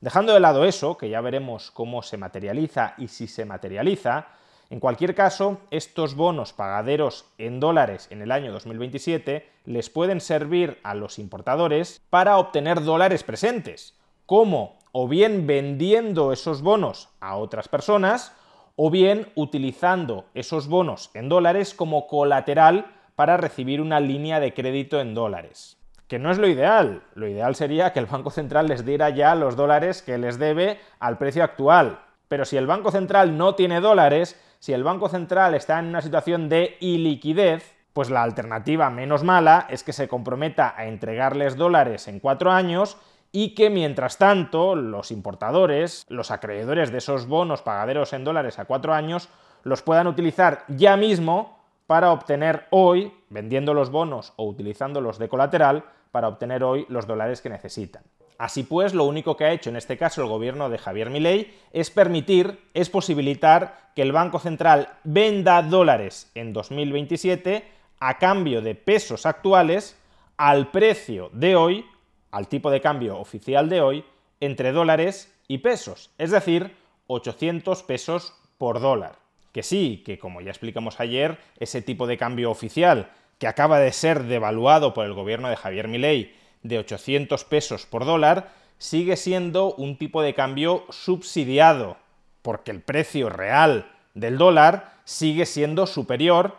dejando 0.00 0.34
de 0.34 0.40
lado 0.40 0.64
eso, 0.64 0.96
que 0.96 1.08
ya 1.08 1.20
veremos 1.20 1.70
cómo 1.70 2.02
se 2.02 2.16
materializa 2.16 2.94
y 2.98 3.08
si 3.08 3.26
se 3.26 3.44
materializa, 3.44 4.28
en 4.68 4.80
cualquier 4.80 5.14
caso, 5.14 5.58
estos 5.70 6.16
bonos 6.16 6.52
pagaderos 6.52 7.26
en 7.38 7.60
dólares 7.60 8.08
en 8.10 8.20
el 8.20 8.32
año 8.32 8.50
2027 8.52 9.48
les 9.64 9.90
pueden 9.90 10.20
servir 10.20 10.80
a 10.82 10.94
los 10.94 11.20
importadores 11.20 12.02
para 12.10 12.38
obtener 12.38 12.82
dólares 12.82 13.22
presentes, 13.22 13.94
como 14.26 14.78
o 14.90 15.06
bien 15.06 15.46
vendiendo 15.46 16.32
esos 16.32 16.62
bonos 16.62 17.10
a 17.20 17.36
otras 17.36 17.68
personas, 17.68 18.32
o 18.74 18.90
bien 18.90 19.30
utilizando 19.36 20.26
esos 20.34 20.68
bonos 20.68 21.10
en 21.14 21.28
dólares 21.28 21.72
como 21.72 22.06
colateral 22.06 22.92
para 23.14 23.36
recibir 23.36 23.80
una 23.80 24.00
línea 24.00 24.40
de 24.40 24.52
crédito 24.52 25.00
en 25.00 25.14
dólares. 25.14 25.75
Que 26.08 26.18
no 26.18 26.30
es 26.30 26.38
lo 26.38 26.46
ideal. 26.46 27.02
Lo 27.14 27.26
ideal 27.26 27.54
sería 27.54 27.92
que 27.92 27.98
el 27.98 28.06
Banco 28.06 28.30
Central 28.30 28.68
les 28.68 28.84
diera 28.84 29.10
ya 29.10 29.34
los 29.34 29.56
dólares 29.56 30.02
que 30.02 30.18
les 30.18 30.38
debe 30.38 30.78
al 31.00 31.18
precio 31.18 31.42
actual. 31.42 32.00
Pero 32.28 32.44
si 32.44 32.56
el 32.56 32.66
Banco 32.66 32.90
Central 32.90 33.36
no 33.36 33.54
tiene 33.54 33.80
dólares, 33.80 34.40
si 34.58 34.72
el 34.72 34.84
Banco 34.84 35.08
Central 35.08 35.54
está 35.54 35.78
en 35.78 35.86
una 35.86 36.02
situación 36.02 36.48
de 36.48 36.76
iliquidez, 36.80 37.74
pues 37.92 38.10
la 38.10 38.22
alternativa 38.22 38.90
menos 38.90 39.24
mala 39.24 39.66
es 39.70 39.82
que 39.82 39.92
se 39.92 40.06
comprometa 40.08 40.74
a 40.76 40.86
entregarles 40.86 41.56
dólares 41.56 42.08
en 42.08 42.20
cuatro 42.20 42.52
años 42.52 42.98
y 43.32 43.54
que 43.54 43.70
mientras 43.70 44.18
tanto 44.18 44.76
los 44.76 45.10
importadores, 45.10 46.04
los 46.08 46.30
acreedores 46.30 46.92
de 46.92 46.98
esos 46.98 47.26
bonos 47.26 47.62
pagaderos 47.62 48.12
en 48.12 48.24
dólares 48.24 48.58
a 48.58 48.64
cuatro 48.64 48.94
años, 48.94 49.28
los 49.62 49.82
puedan 49.82 50.06
utilizar 50.06 50.64
ya 50.68 50.96
mismo 50.96 51.55
para 51.86 52.12
obtener 52.12 52.66
hoy, 52.70 53.12
vendiendo 53.28 53.74
los 53.74 53.90
bonos 53.90 54.32
o 54.36 54.46
utilizándolos 54.46 55.18
de 55.18 55.28
colateral, 55.28 55.84
para 56.10 56.28
obtener 56.28 56.64
hoy 56.64 56.86
los 56.88 57.06
dólares 57.06 57.40
que 57.40 57.50
necesitan. 57.50 58.02
Así 58.38 58.62
pues, 58.62 58.94
lo 58.94 59.04
único 59.04 59.36
que 59.36 59.44
ha 59.44 59.52
hecho 59.52 59.70
en 59.70 59.76
este 59.76 59.96
caso 59.96 60.22
el 60.22 60.28
gobierno 60.28 60.68
de 60.68 60.78
Javier 60.78 61.10
Milei 61.10 61.54
es 61.72 61.90
permitir, 61.90 62.60
es 62.74 62.90
posibilitar 62.90 63.90
que 63.94 64.02
el 64.02 64.12
Banco 64.12 64.38
Central 64.38 64.88
venda 65.04 65.62
dólares 65.62 66.30
en 66.34 66.52
2027 66.52 67.64
a 67.98 68.18
cambio 68.18 68.60
de 68.60 68.74
pesos 68.74 69.24
actuales 69.24 69.98
al 70.36 70.70
precio 70.70 71.30
de 71.32 71.56
hoy 71.56 71.86
al 72.30 72.48
tipo 72.48 72.70
de 72.70 72.82
cambio 72.82 73.18
oficial 73.18 73.70
de 73.70 73.80
hoy 73.80 74.04
entre 74.40 74.72
dólares 74.72 75.34
y 75.48 75.58
pesos, 75.58 76.10
es 76.18 76.30
decir, 76.30 76.76
800 77.06 77.82
pesos 77.84 78.34
por 78.58 78.80
dólar. 78.80 79.25
Que 79.56 79.62
sí, 79.62 80.02
que 80.04 80.18
como 80.18 80.42
ya 80.42 80.50
explicamos 80.50 81.00
ayer, 81.00 81.38
ese 81.58 81.80
tipo 81.80 82.06
de 82.06 82.18
cambio 82.18 82.50
oficial 82.50 83.08
que 83.38 83.46
acaba 83.46 83.78
de 83.78 83.90
ser 83.90 84.24
devaluado 84.24 84.92
por 84.92 85.06
el 85.06 85.14
gobierno 85.14 85.48
de 85.48 85.56
Javier 85.56 85.88
Milei 85.88 86.36
de 86.62 86.78
800 86.78 87.42
pesos 87.44 87.86
por 87.86 88.04
dólar, 88.04 88.50
sigue 88.76 89.16
siendo 89.16 89.72
un 89.76 89.96
tipo 89.96 90.20
de 90.20 90.34
cambio 90.34 90.84
subsidiado, 90.90 91.96
porque 92.42 92.70
el 92.70 92.82
precio 92.82 93.30
real 93.30 93.90
del 94.12 94.36
dólar 94.36 94.92
sigue 95.04 95.46
siendo 95.46 95.86
superior, 95.86 96.58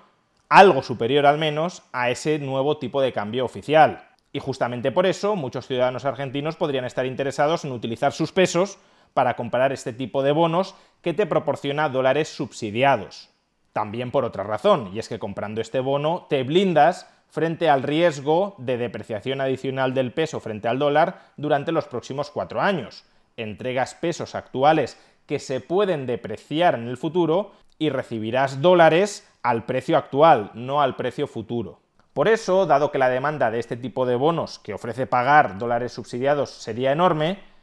algo 0.50 0.82
superior 0.82 1.28
al 1.28 1.38
menos, 1.38 1.84
a 1.92 2.10
ese 2.10 2.40
nuevo 2.40 2.80
tipo 2.80 3.00
de 3.00 3.14
cambio 3.14 3.46
oficial. 3.46 4.08
Y 4.34 4.40
justamente 4.40 4.92
por 4.92 5.06
eso 5.06 5.36
muchos 5.36 5.68
ciudadanos 5.68 6.04
argentinos 6.04 6.56
podrían 6.56 6.86
estar 6.86 7.06
interesados 7.06 7.64
en 7.64 7.74
utilizar 7.74 8.12
sus 8.12 8.32
pesos 8.32 8.80
para 9.18 9.36
comprar 9.36 9.74
este 9.74 9.94
tipo 9.94 10.22
de 10.22 10.32
bonos 10.32 10.76
que 11.02 11.12
te 11.12 11.26
proporciona 11.26 11.90
dólares 11.90 12.28
subsidiados. 12.28 13.32
También 13.74 14.12
por 14.12 14.26
otra 14.26 14.44
razón, 14.44 14.92
y 14.94 15.00
es 15.00 15.10
que 15.10 15.18
comprando 15.18 15.60
este 15.60 15.80
bono 15.80 16.28
te 16.30 16.44
blindas 16.44 17.10
frente 17.26 17.68
al 17.68 17.82
riesgo 17.82 18.54
de 18.60 18.78
depreciación 18.78 19.42
adicional 19.42 19.96
del 19.96 20.14
peso 20.14 20.40
frente 20.40 20.68
al 20.68 20.78
dólar 20.78 21.20
durante 21.36 21.72
los 21.72 21.88
próximos 21.88 22.30
cuatro 22.30 22.62
años. 22.62 23.06
Entregas 23.38 23.96
pesos 23.96 24.36
actuales 24.36 25.00
que 25.26 25.40
se 25.40 25.62
pueden 25.62 26.06
depreciar 26.06 26.76
en 26.76 26.88
el 26.88 26.98
futuro 26.98 27.54
y 27.80 27.90
recibirás 27.90 28.62
dólares 28.62 29.28
al 29.42 29.66
precio 29.66 29.98
actual, 29.98 30.52
no 30.54 30.80
al 30.80 30.96
precio 30.96 31.26
futuro. 31.26 31.80
Por 32.14 32.28
eso, 32.28 32.68
dado 32.68 32.92
que 32.92 33.00
la 33.00 33.10
demanda 33.10 33.50
de 33.50 33.58
este 33.58 33.78
tipo 33.78 34.06
de 34.06 34.16
bonos 34.16 34.60
que 34.60 34.76
ofrece 34.76 35.08
pagar 35.08 35.58
dólares 35.58 35.92
subsidiados 35.92 36.52
sería 36.52 36.92
enorme, 36.92 37.57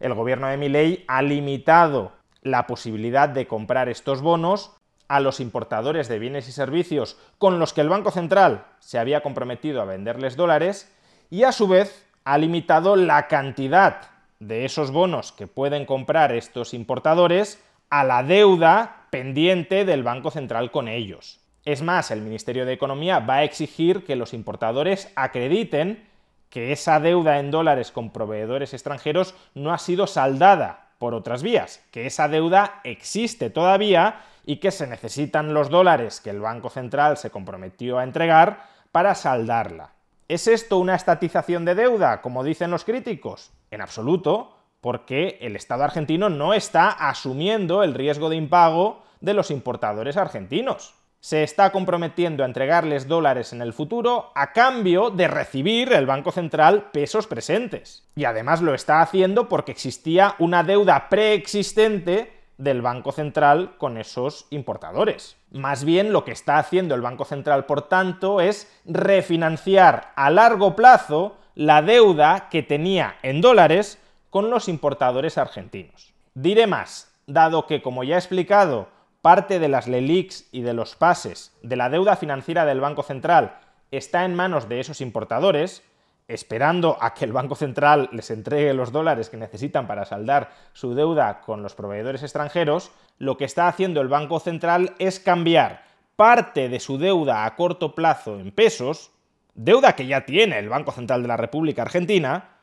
el 0.00 0.14
gobierno 0.14 0.48
de 0.48 0.56
Milei 0.56 1.04
ha 1.06 1.22
limitado 1.22 2.12
la 2.42 2.66
posibilidad 2.66 3.28
de 3.28 3.46
comprar 3.46 3.88
estos 3.88 4.22
bonos 4.22 4.74
a 5.08 5.20
los 5.20 5.40
importadores 5.40 6.08
de 6.08 6.18
bienes 6.18 6.48
y 6.48 6.52
servicios 6.52 7.18
con 7.38 7.58
los 7.58 7.72
que 7.72 7.80
el 7.80 7.88
Banco 7.88 8.10
Central 8.10 8.64
se 8.78 8.98
había 8.98 9.22
comprometido 9.22 9.82
a 9.82 9.84
venderles 9.84 10.36
dólares 10.36 10.90
y 11.30 11.44
a 11.44 11.52
su 11.52 11.68
vez 11.68 12.06
ha 12.24 12.38
limitado 12.38 12.96
la 12.96 13.28
cantidad 13.28 14.10
de 14.38 14.64
esos 14.64 14.90
bonos 14.90 15.32
que 15.32 15.46
pueden 15.46 15.84
comprar 15.84 16.32
estos 16.32 16.72
importadores 16.74 17.62
a 17.90 18.04
la 18.04 18.22
deuda 18.22 19.06
pendiente 19.10 19.84
del 19.84 20.02
Banco 20.02 20.30
Central 20.30 20.70
con 20.70 20.88
ellos. 20.88 21.40
Es 21.64 21.82
más, 21.82 22.10
el 22.10 22.22
Ministerio 22.22 22.64
de 22.64 22.72
Economía 22.72 23.18
va 23.18 23.36
a 23.36 23.44
exigir 23.44 24.04
que 24.04 24.16
los 24.16 24.32
importadores 24.32 25.12
acrediten 25.14 26.08
que 26.50 26.72
esa 26.72 27.00
deuda 27.00 27.38
en 27.38 27.50
dólares 27.50 27.92
con 27.92 28.10
proveedores 28.10 28.74
extranjeros 28.74 29.34
no 29.54 29.72
ha 29.72 29.78
sido 29.78 30.06
saldada 30.06 30.88
por 30.98 31.14
otras 31.14 31.42
vías, 31.42 31.82
que 31.92 32.06
esa 32.06 32.28
deuda 32.28 32.80
existe 32.84 33.48
todavía 33.48 34.22
y 34.44 34.56
que 34.56 34.70
se 34.70 34.86
necesitan 34.86 35.54
los 35.54 35.70
dólares 35.70 36.20
que 36.20 36.30
el 36.30 36.40
Banco 36.40 36.68
Central 36.68 37.16
se 37.16 37.30
comprometió 37.30 37.98
a 37.98 38.04
entregar 38.04 38.64
para 38.92 39.14
saldarla. 39.14 39.92
¿Es 40.28 40.46
esto 40.46 40.78
una 40.78 40.96
estatización 40.96 41.64
de 41.64 41.74
deuda, 41.74 42.20
como 42.20 42.44
dicen 42.44 42.70
los 42.70 42.84
críticos? 42.84 43.52
En 43.70 43.80
absoluto, 43.80 44.56
porque 44.80 45.38
el 45.40 45.56
Estado 45.56 45.84
argentino 45.84 46.28
no 46.28 46.52
está 46.52 46.90
asumiendo 46.90 47.82
el 47.82 47.94
riesgo 47.94 48.28
de 48.28 48.36
impago 48.36 49.02
de 49.20 49.34
los 49.34 49.50
importadores 49.50 50.16
argentinos 50.16 50.94
se 51.20 51.42
está 51.42 51.70
comprometiendo 51.70 52.42
a 52.42 52.46
entregarles 52.46 53.06
dólares 53.06 53.52
en 53.52 53.60
el 53.60 53.74
futuro 53.74 54.32
a 54.34 54.52
cambio 54.52 55.10
de 55.10 55.28
recibir 55.28 55.92
el 55.92 56.06
Banco 56.06 56.32
Central 56.32 56.90
pesos 56.92 57.26
presentes. 57.26 58.08
Y 58.16 58.24
además 58.24 58.62
lo 58.62 58.74
está 58.74 59.02
haciendo 59.02 59.48
porque 59.48 59.72
existía 59.72 60.34
una 60.38 60.64
deuda 60.64 61.08
preexistente 61.10 62.32
del 62.56 62.82
Banco 62.82 63.12
Central 63.12 63.76
con 63.76 63.98
esos 63.98 64.46
importadores. 64.50 65.36
Más 65.50 65.84
bien 65.84 66.12
lo 66.12 66.24
que 66.24 66.32
está 66.32 66.58
haciendo 66.58 66.94
el 66.94 67.00
Banco 67.02 67.24
Central, 67.24 67.66
por 67.66 67.88
tanto, 67.88 68.40
es 68.40 68.70
refinanciar 68.86 70.12
a 70.16 70.30
largo 70.30 70.74
plazo 70.74 71.36
la 71.54 71.82
deuda 71.82 72.48
que 72.50 72.62
tenía 72.62 73.16
en 73.22 73.40
dólares 73.40 73.98
con 74.30 74.48
los 74.48 74.68
importadores 74.68 75.36
argentinos. 75.36 76.14
Diré 76.34 76.66
más, 76.66 77.12
dado 77.26 77.66
que, 77.66 77.82
como 77.82 78.04
ya 78.04 78.14
he 78.14 78.18
explicado, 78.18 78.88
parte 79.22 79.58
de 79.58 79.68
las 79.68 79.86
LELIX 79.86 80.48
y 80.50 80.62
de 80.62 80.72
los 80.72 80.96
pases 80.96 81.52
de 81.62 81.76
la 81.76 81.90
deuda 81.90 82.16
financiera 82.16 82.64
del 82.64 82.80
Banco 82.80 83.02
Central 83.02 83.58
está 83.90 84.24
en 84.24 84.34
manos 84.34 84.68
de 84.68 84.80
esos 84.80 85.00
importadores, 85.00 85.82
esperando 86.28 86.96
a 87.00 87.12
que 87.12 87.24
el 87.24 87.32
Banco 87.32 87.54
Central 87.54 88.08
les 88.12 88.30
entregue 88.30 88.72
los 88.72 88.92
dólares 88.92 89.28
que 89.28 89.36
necesitan 89.36 89.86
para 89.86 90.04
saldar 90.04 90.50
su 90.72 90.94
deuda 90.94 91.40
con 91.40 91.62
los 91.62 91.74
proveedores 91.74 92.22
extranjeros, 92.22 92.92
lo 93.18 93.36
que 93.36 93.44
está 93.44 93.68
haciendo 93.68 94.00
el 94.00 94.08
Banco 94.08 94.40
Central 94.40 94.94
es 94.98 95.20
cambiar 95.20 95.84
parte 96.16 96.68
de 96.68 96.80
su 96.80 96.98
deuda 96.98 97.44
a 97.44 97.56
corto 97.56 97.94
plazo 97.94 98.38
en 98.38 98.52
pesos, 98.52 99.10
deuda 99.54 99.96
que 99.96 100.06
ya 100.06 100.24
tiene 100.24 100.58
el 100.58 100.68
Banco 100.68 100.92
Central 100.92 101.22
de 101.22 101.28
la 101.28 101.36
República 101.36 101.82
Argentina, 101.82 102.56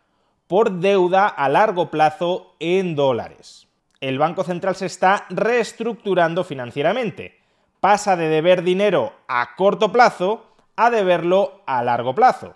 por 0.47 0.79
deuda 0.79 1.27
a 1.27 1.49
largo 1.49 1.91
plazo 1.91 2.55
en 2.59 2.95
dólares 2.95 3.66
el 4.01 4.19
Banco 4.19 4.43
Central 4.43 4.75
se 4.75 4.85
está 4.85 5.25
reestructurando 5.29 6.43
financieramente. 6.43 7.39
Pasa 7.79 8.15
de 8.15 8.27
deber 8.27 8.63
dinero 8.63 9.13
a 9.27 9.55
corto 9.55 9.91
plazo 9.91 10.45
a 10.75 10.89
deberlo 10.89 11.61
a 11.65 11.83
largo 11.83 12.13
plazo. 12.13 12.53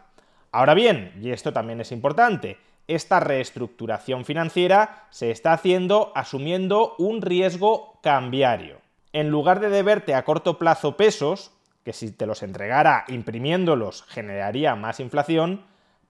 Ahora 0.52 0.74
bien, 0.74 1.14
y 1.22 1.32
esto 1.32 1.54
también 1.54 1.82
es 1.82 1.92
importante, 1.92 2.58
esta 2.88 3.20
reestructuración 3.20 4.26
financiera 4.26 5.08
se 5.10 5.32
está 5.32 5.54
haciendo 5.54 6.12
asumiendo 6.16 6.96
un 6.98 7.22
riesgo 7.22 8.00
cambiario. 8.04 8.80
En 9.14 9.30
lugar 9.30 9.60
de 9.60 9.70
deberte 9.70 10.14
a 10.14 10.24
corto 10.24 10.58
plazo 10.58 10.98
pesos, 10.98 11.52
que 11.84 11.94
si 11.94 12.12
te 12.12 12.26
los 12.26 12.44
entregara 12.44 13.06
imprimiéndolos 13.08 14.04
generaría 14.04 14.76
más 14.76 15.00
inflación, 15.00 15.66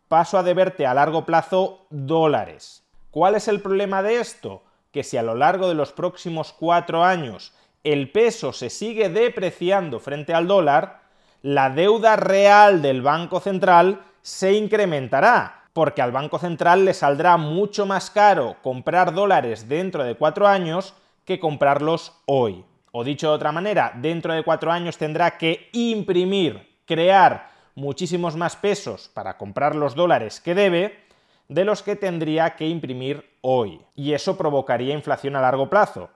paso 0.07 0.37
a 0.37 0.43
deberte 0.43 0.85
a 0.85 0.93
largo 0.93 1.25
plazo 1.25 1.85
dólares. 1.89 2.83
¿Cuál 3.11 3.35
es 3.35 3.47
el 3.47 3.61
problema 3.61 4.03
de 4.03 4.19
esto? 4.19 4.63
Que 4.91 5.03
si 5.03 5.17
a 5.17 5.23
lo 5.23 5.35
largo 5.35 5.67
de 5.67 5.75
los 5.75 5.91
próximos 5.91 6.53
cuatro 6.53 7.03
años 7.03 7.53
el 7.83 8.11
peso 8.11 8.53
se 8.53 8.69
sigue 8.69 9.09
depreciando 9.09 9.99
frente 9.99 10.33
al 10.33 10.47
dólar, 10.47 11.01
la 11.41 11.71
deuda 11.71 12.15
real 12.15 12.81
del 12.81 13.01
Banco 13.01 13.39
Central 13.39 14.01
se 14.21 14.53
incrementará, 14.53 15.63
porque 15.73 16.01
al 16.01 16.11
Banco 16.11 16.37
Central 16.37 16.85
le 16.85 16.93
saldrá 16.93 17.37
mucho 17.37 17.87
más 17.87 18.11
caro 18.11 18.57
comprar 18.61 19.13
dólares 19.13 19.67
dentro 19.67 20.03
de 20.03 20.15
cuatro 20.15 20.47
años 20.47 20.93
que 21.25 21.39
comprarlos 21.39 22.13
hoy. 22.27 22.63
O 22.91 23.03
dicho 23.03 23.29
de 23.29 23.35
otra 23.35 23.51
manera, 23.51 23.93
dentro 23.95 24.33
de 24.33 24.43
cuatro 24.43 24.71
años 24.71 24.97
tendrá 24.97 25.37
que 25.37 25.69
imprimir, 25.71 26.77
crear 26.85 27.49
muchísimos 27.73 28.35
más 28.35 28.55
pesos 28.55 29.09
para 29.13 29.37
comprar 29.37 29.75
los 29.75 29.95
dólares 29.95 30.41
que 30.41 30.53
debe, 30.53 30.99
de 31.47 31.65
los 31.65 31.81
que 31.81 31.95
tendría 31.95 32.55
que 32.55 32.67
imprimir 32.67 33.30
hoy. 33.41 33.81
Y 33.95 34.13
eso 34.13 34.37
provocaría 34.37 34.93
inflación 34.93 35.35
a 35.35 35.41
largo 35.41 35.69
plazo. 35.69 36.09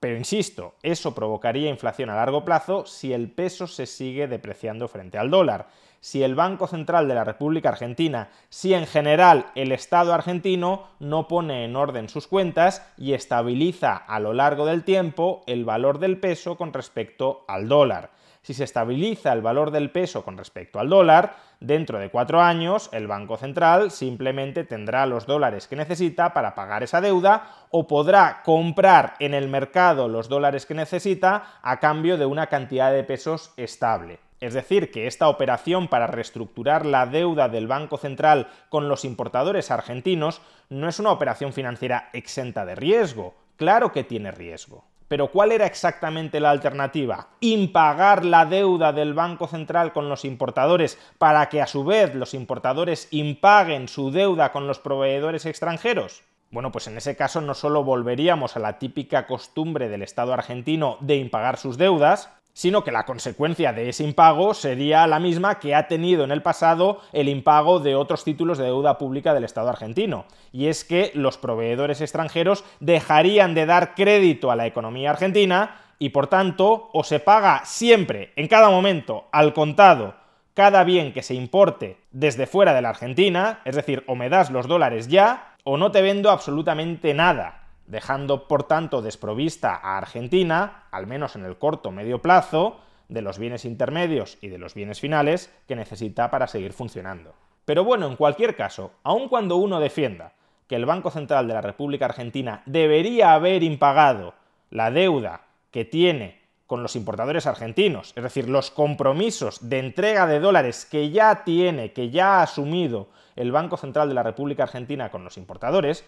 Pero 0.00 0.16
insisto, 0.16 0.74
eso 0.82 1.14
provocaría 1.14 1.68
inflación 1.68 2.08
a 2.08 2.16
largo 2.16 2.44
plazo 2.44 2.86
si 2.86 3.12
el 3.12 3.30
peso 3.30 3.66
se 3.66 3.86
sigue 3.86 4.28
depreciando 4.28 4.88
frente 4.88 5.18
al 5.18 5.30
dólar. 5.30 5.68
Si 6.00 6.22
el 6.22 6.34
Banco 6.34 6.66
Central 6.66 7.06
de 7.06 7.14
la 7.14 7.24
República 7.24 7.68
Argentina, 7.68 8.30
si 8.48 8.72
en 8.72 8.86
general 8.86 9.46
el 9.54 9.70
Estado 9.72 10.14
argentino 10.14 10.88
no 10.98 11.28
pone 11.28 11.66
en 11.66 11.76
orden 11.76 12.08
sus 12.08 12.26
cuentas 12.26 12.90
y 12.96 13.12
estabiliza 13.12 13.94
a 13.94 14.18
lo 14.18 14.32
largo 14.32 14.64
del 14.64 14.82
tiempo 14.82 15.42
el 15.46 15.66
valor 15.66 15.98
del 15.98 16.18
peso 16.18 16.56
con 16.56 16.72
respecto 16.72 17.44
al 17.46 17.68
dólar 17.68 18.10
si 18.42 18.54
se 18.54 18.64
estabiliza 18.64 19.32
el 19.32 19.42
valor 19.42 19.70
del 19.70 19.90
peso 19.90 20.24
con 20.24 20.38
respecto 20.38 20.80
al 20.80 20.88
dólar, 20.88 21.36
dentro 21.60 21.98
de 21.98 22.10
cuatro 22.10 22.40
años 22.40 22.88
el 22.92 23.06
Banco 23.06 23.36
Central 23.36 23.90
simplemente 23.90 24.64
tendrá 24.64 25.06
los 25.06 25.26
dólares 25.26 25.68
que 25.68 25.76
necesita 25.76 26.32
para 26.32 26.54
pagar 26.54 26.82
esa 26.82 27.00
deuda 27.00 27.66
o 27.70 27.86
podrá 27.86 28.42
comprar 28.44 29.14
en 29.18 29.34
el 29.34 29.48
mercado 29.48 30.08
los 30.08 30.28
dólares 30.28 30.66
que 30.66 30.74
necesita 30.74 31.58
a 31.62 31.78
cambio 31.80 32.16
de 32.16 32.26
una 32.26 32.46
cantidad 32.46 32.92
de 32.92 33.04
pesos 33.04 33.52
estable. 33.56 34.18
Es 34.40 34.54
decir, 34.54 34.90
que 34.90 35.06
esta 35.06 35.28
operación 35.28 35.88
para 35.88 36.06
reestructurar 36.06 36.86
la 36.86 37.04
deuda 37.04 37.50
del 37.50 37.66
Banco 37.66 37.98
Central 37.98 38.48
con 38.70 38.88
los 38.88 39.04
importadores 39.04 39.70
argentinos 39.70 40.40
no 40.70 40.88
es 40.88 40.98
una 40.98 41.12
operación 41.12 41.52
financiera 41.52 42.08
exenta 42.14 42.64
de 42.64 42.74
riesgo. 42.74 43.34
Claro 43.56 43.92
que 43.92 44.02
tiene 44.02 44.30
riesgo. 44.30 44.89
Pero 45.10 45.32
¿cuál 45.32 45.50
era 45.50 45.66
exactamente 45.66 46.38
la 46.38 46.50
alternativa? 46.50 47.30
Impagar 47.40 48.24
la 48.24 48.46
deuda 48.46 48.92
del 48.92 49.12
Banco 49.12 49.48
Central 49.48 49.92
con 49.92 50.08
los 50.08 50.24
importadores 50.24 51.00
para 51.18 51.48
que 51.48 51.60
a 51.60 51.66
su 51.66 51.82
vez 51.82 52.14
los 52.14 52.32
importadores 52.32 53.08
impaguen 53.10 53.88
su 53.88 54.12
deuda 54.12 54.52
con 54.52 54.68
los 54.68 54.78
proveedores 54.78 55.46
extranjeros. 55.46 56.22
Bueno, 56.52 56.70
pues 56.70 56.86
en 56.86 56.96
ese 56.96 57.16
caso 57.16 57.40
no 57.40 57.54
solo 57.54 57.82
volveríamos 57.82 58.54
a 58.54 58.60
la 58.60 58.78
típica 58.78 59.26
costumbre 59.26 59.88
del 59.88 60.02
Estado 60.02 60.32
argentino 60.32 60.96
de 61.00 61.16
impagar 61.16 61.56
sus 61.56 61.76
deudas, 61.76 62.30
sino 62.52 62.84
que 62.84 62.92
la 62.92 63.04
consecuencia 63.04 63.72
de 63.72 63.88
ese 63.88 64.04
impago 64.04 64.54
sería 64.54 65.06
la 65.06 65.18
misma 65.18 65.58
que 65.58 65.74
ha 65.74 65.88
tenido 65.88 66.24
en 66.24 66.30
el 66.30 66.42
pasado 66.42 67.00
el 67.12 67.28
impago 67.28 67.80
de 67.80 67.94
otros 67.94 68.24
títulos 68.24 68.58
de 68.58 68.64
deuda 68.64 68.98
pública 68.98 69.34
del 69.34 69.44
Estado 69.44 69.68
argentino, 69.68 70.26
y 70.52 70.66
es 70.66 70.84
que 70.84 71.12
los 71.14 71.38
proveedores 71.38 72.00
extranjeros 72.00 72.64
dejarían 72.80 73.54
de 73.54 73.66
dar 73.66 73.94
crédito 73.94 74.50
a 74.50 74.56
la 74.56 74.66
economía 74.66 75.10
argentina 75.10 75.76
y 75.98 76.10
por 76.10 76.26
tanto 76.26 76.90
o 76.92 77.04
se 77.04 77.20
paga 77.20 77.62
siempre, 77.64 78.32
en 78.36 78.48
cada 78.48 78.70
momento, 78.70 79.28
al 79.32 79.52
contado, 79.52 80.14
cada 80.54 80.82
bien 80.84 81.12
que 81.12 81.22
se 81.22 81.34
importe 81.34 81.98
desde 82.10 82.46
fuera 82.46 82.74
de 82.74 82.82
la 82.82 82.88
Argentina, 82.90 83.60
es 83.64 83.76
decir, 83.76 84.02
o 84.06 84.14
me 84.14 84.28
das 84.28 84.50
los 84.50 84.66
dólares 84.66 85.08
ya, 85.08 85.54
o 85.64 85.76
no 85.76 85.92
te 85.92 86.02
vendo 86.02 86.30
absolutamente 86.30 87.14
nada 87.14 87.59
dejando 87.90 88.46
por 88.46 88.62
tanto 88.64 89.02
desprovista 89.02 89.74
a 89.74 89.98
Argentina, 89.98 90.84
al 90.92 91.06
menos 91.06 91.34
en 91.34 91.44
el 91.44 91.58
corto 91.58 91.90
medio 91.90 92.22
plazo, 92.22 92.80
de 93.08 93.22
los 93.22 93.38
bienes 93.38 93.64
intermedios 93.64 94.38
y 94.40 94.48
de 94.48 94.58
los 94.58 94.74
bienes 94.74 95.00
finales 95.00 95.52
que 95.66 95.74
necesita 95.74 96.30
para 96.30 96.46
seguir 96.46 96.72
funcionando. 96.72 97.34
Pero 97.64 97.82
bueno, 97.82 98.06
en 98.06 98.16
cualquier 98.16 98.54
caso, 98.54 98.92
aun 99.02 99.28
cuando 99.28 99.56
uno 99.56 99.80
defienda 99.80 100.32
que 100.68 100.76
el 100.76 100.86
Banco 100.86 101.10
Central 101.10 101.48
de 101.48 101.54
la 101.54 101.60
República 101.60 102.04
Argentina 102.04 102.62
debería 102.64 103.34
haber 103.34 103.64
impagado 103.64 104.34
la 104.70 104.92
deuda 104.92 105.42
que 105.72 105.84
tiene 105.84 106.40
con 106.68 106.84
los 106.84 106.94
importadores 106.94 107.48
argentinos, 107.48 108.12
es 108.14 108.22
decir, 108.22 108.48
los 108.48 108.70
compromisos 108.70 109.68
de 109.68 109.80
entrega 109.80 110.28
de 110.28 110.38
dólares 110.38 110.86
que 110.88 111.10
ya 111.10 111.42
tiene, 111.42 111.92
que 111.92 112.10
ya 112.10 112.38
ha 112.38 112.42
asumido 112.42 113.08
el 113.34 113.50
Banco 113.50 113.76
Central 113.76 114.08
de 114.08 114.14
la 114.14 114.22
República 114.22 114.62
Argentina 114.62 115.10
con 115.10 115.24
los 115.24 115.36
importadores, 115.36 116.04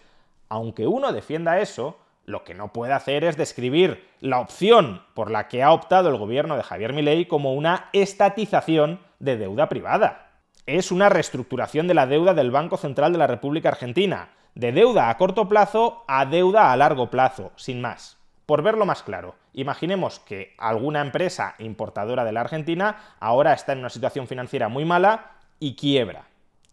aunque 0.53 0.87
uno 0.87 1.15
defienda 1.15 1.61
eso, 1.61 1.97
lo 2.27 2.45
que 2.45 2.53
no 2.53 2.75
puede 2.75 2.93
hacer 2.93 3.25
es 3.25 3.39
describir 3.39 4.07
la 4.21 4.39
opción 4.39 5.03
por 5.15 5.31
la 5.31 5.49
que 5.49 5.63
ha 5.63 5.73
optado 5.73 6.11
el 6.11 6.19
gobierno 6.19 6.59
de 6.59 6.63
Javier 6.63 6.93
Milei 6.93 7.25
como 7.25 7.55
una 7.55 7.89
estatización 7.95 9.01
de 9.19 9.39
deuda 9.39 9.71
privada. 9.71 10.29
Es 10.67 10.93
una 10.93 11.09
reestructuración 11.09 11.89
de 11.89 11.95
la 11.95 12.07
deuda 12.07 12.35
del 12.35 12.51
Banco 12.51 12.77
Central 12.77 13.13
de 13.13 13.19
la 13.19 13.27
República 13.27 13.71
Argentina, 13.71 14.29
de 14.55 14.73
deuda 14.73 15.09
a 15.09 15.17
corto 15.17 15.49
plazo 15.49 16.05
a 16.07 16.27
deuda 16.27 16.71
a 16.71 16.77
largo 16.77 17.09
plazo, 17.09 17.53
sin 17.57 17.81
más. 17.81 18.19
Por 18.45 18.61
verlo 18.61 18.85
más 18.85 19.03
claro, 19.03 19.37
imaginemos 19.55 20.21
que 20.21 20.55
alguna 20.59 21.01
empresa 21.01 21.55
importadora 21.61 22.27
de 22.27 22.33
la 22.33 22.43
Argentina 22.43 22.99
ahora 23.21 23.55
está 23.55 23.73
en 23.73 23.79
una 23.79 23.89
situación 23.89 24.27
financiera 24.27 24.69
muy 24.69 24.85
mala 24.85 25.31
y 25.59 25.77
quiebra. 25.77 26.27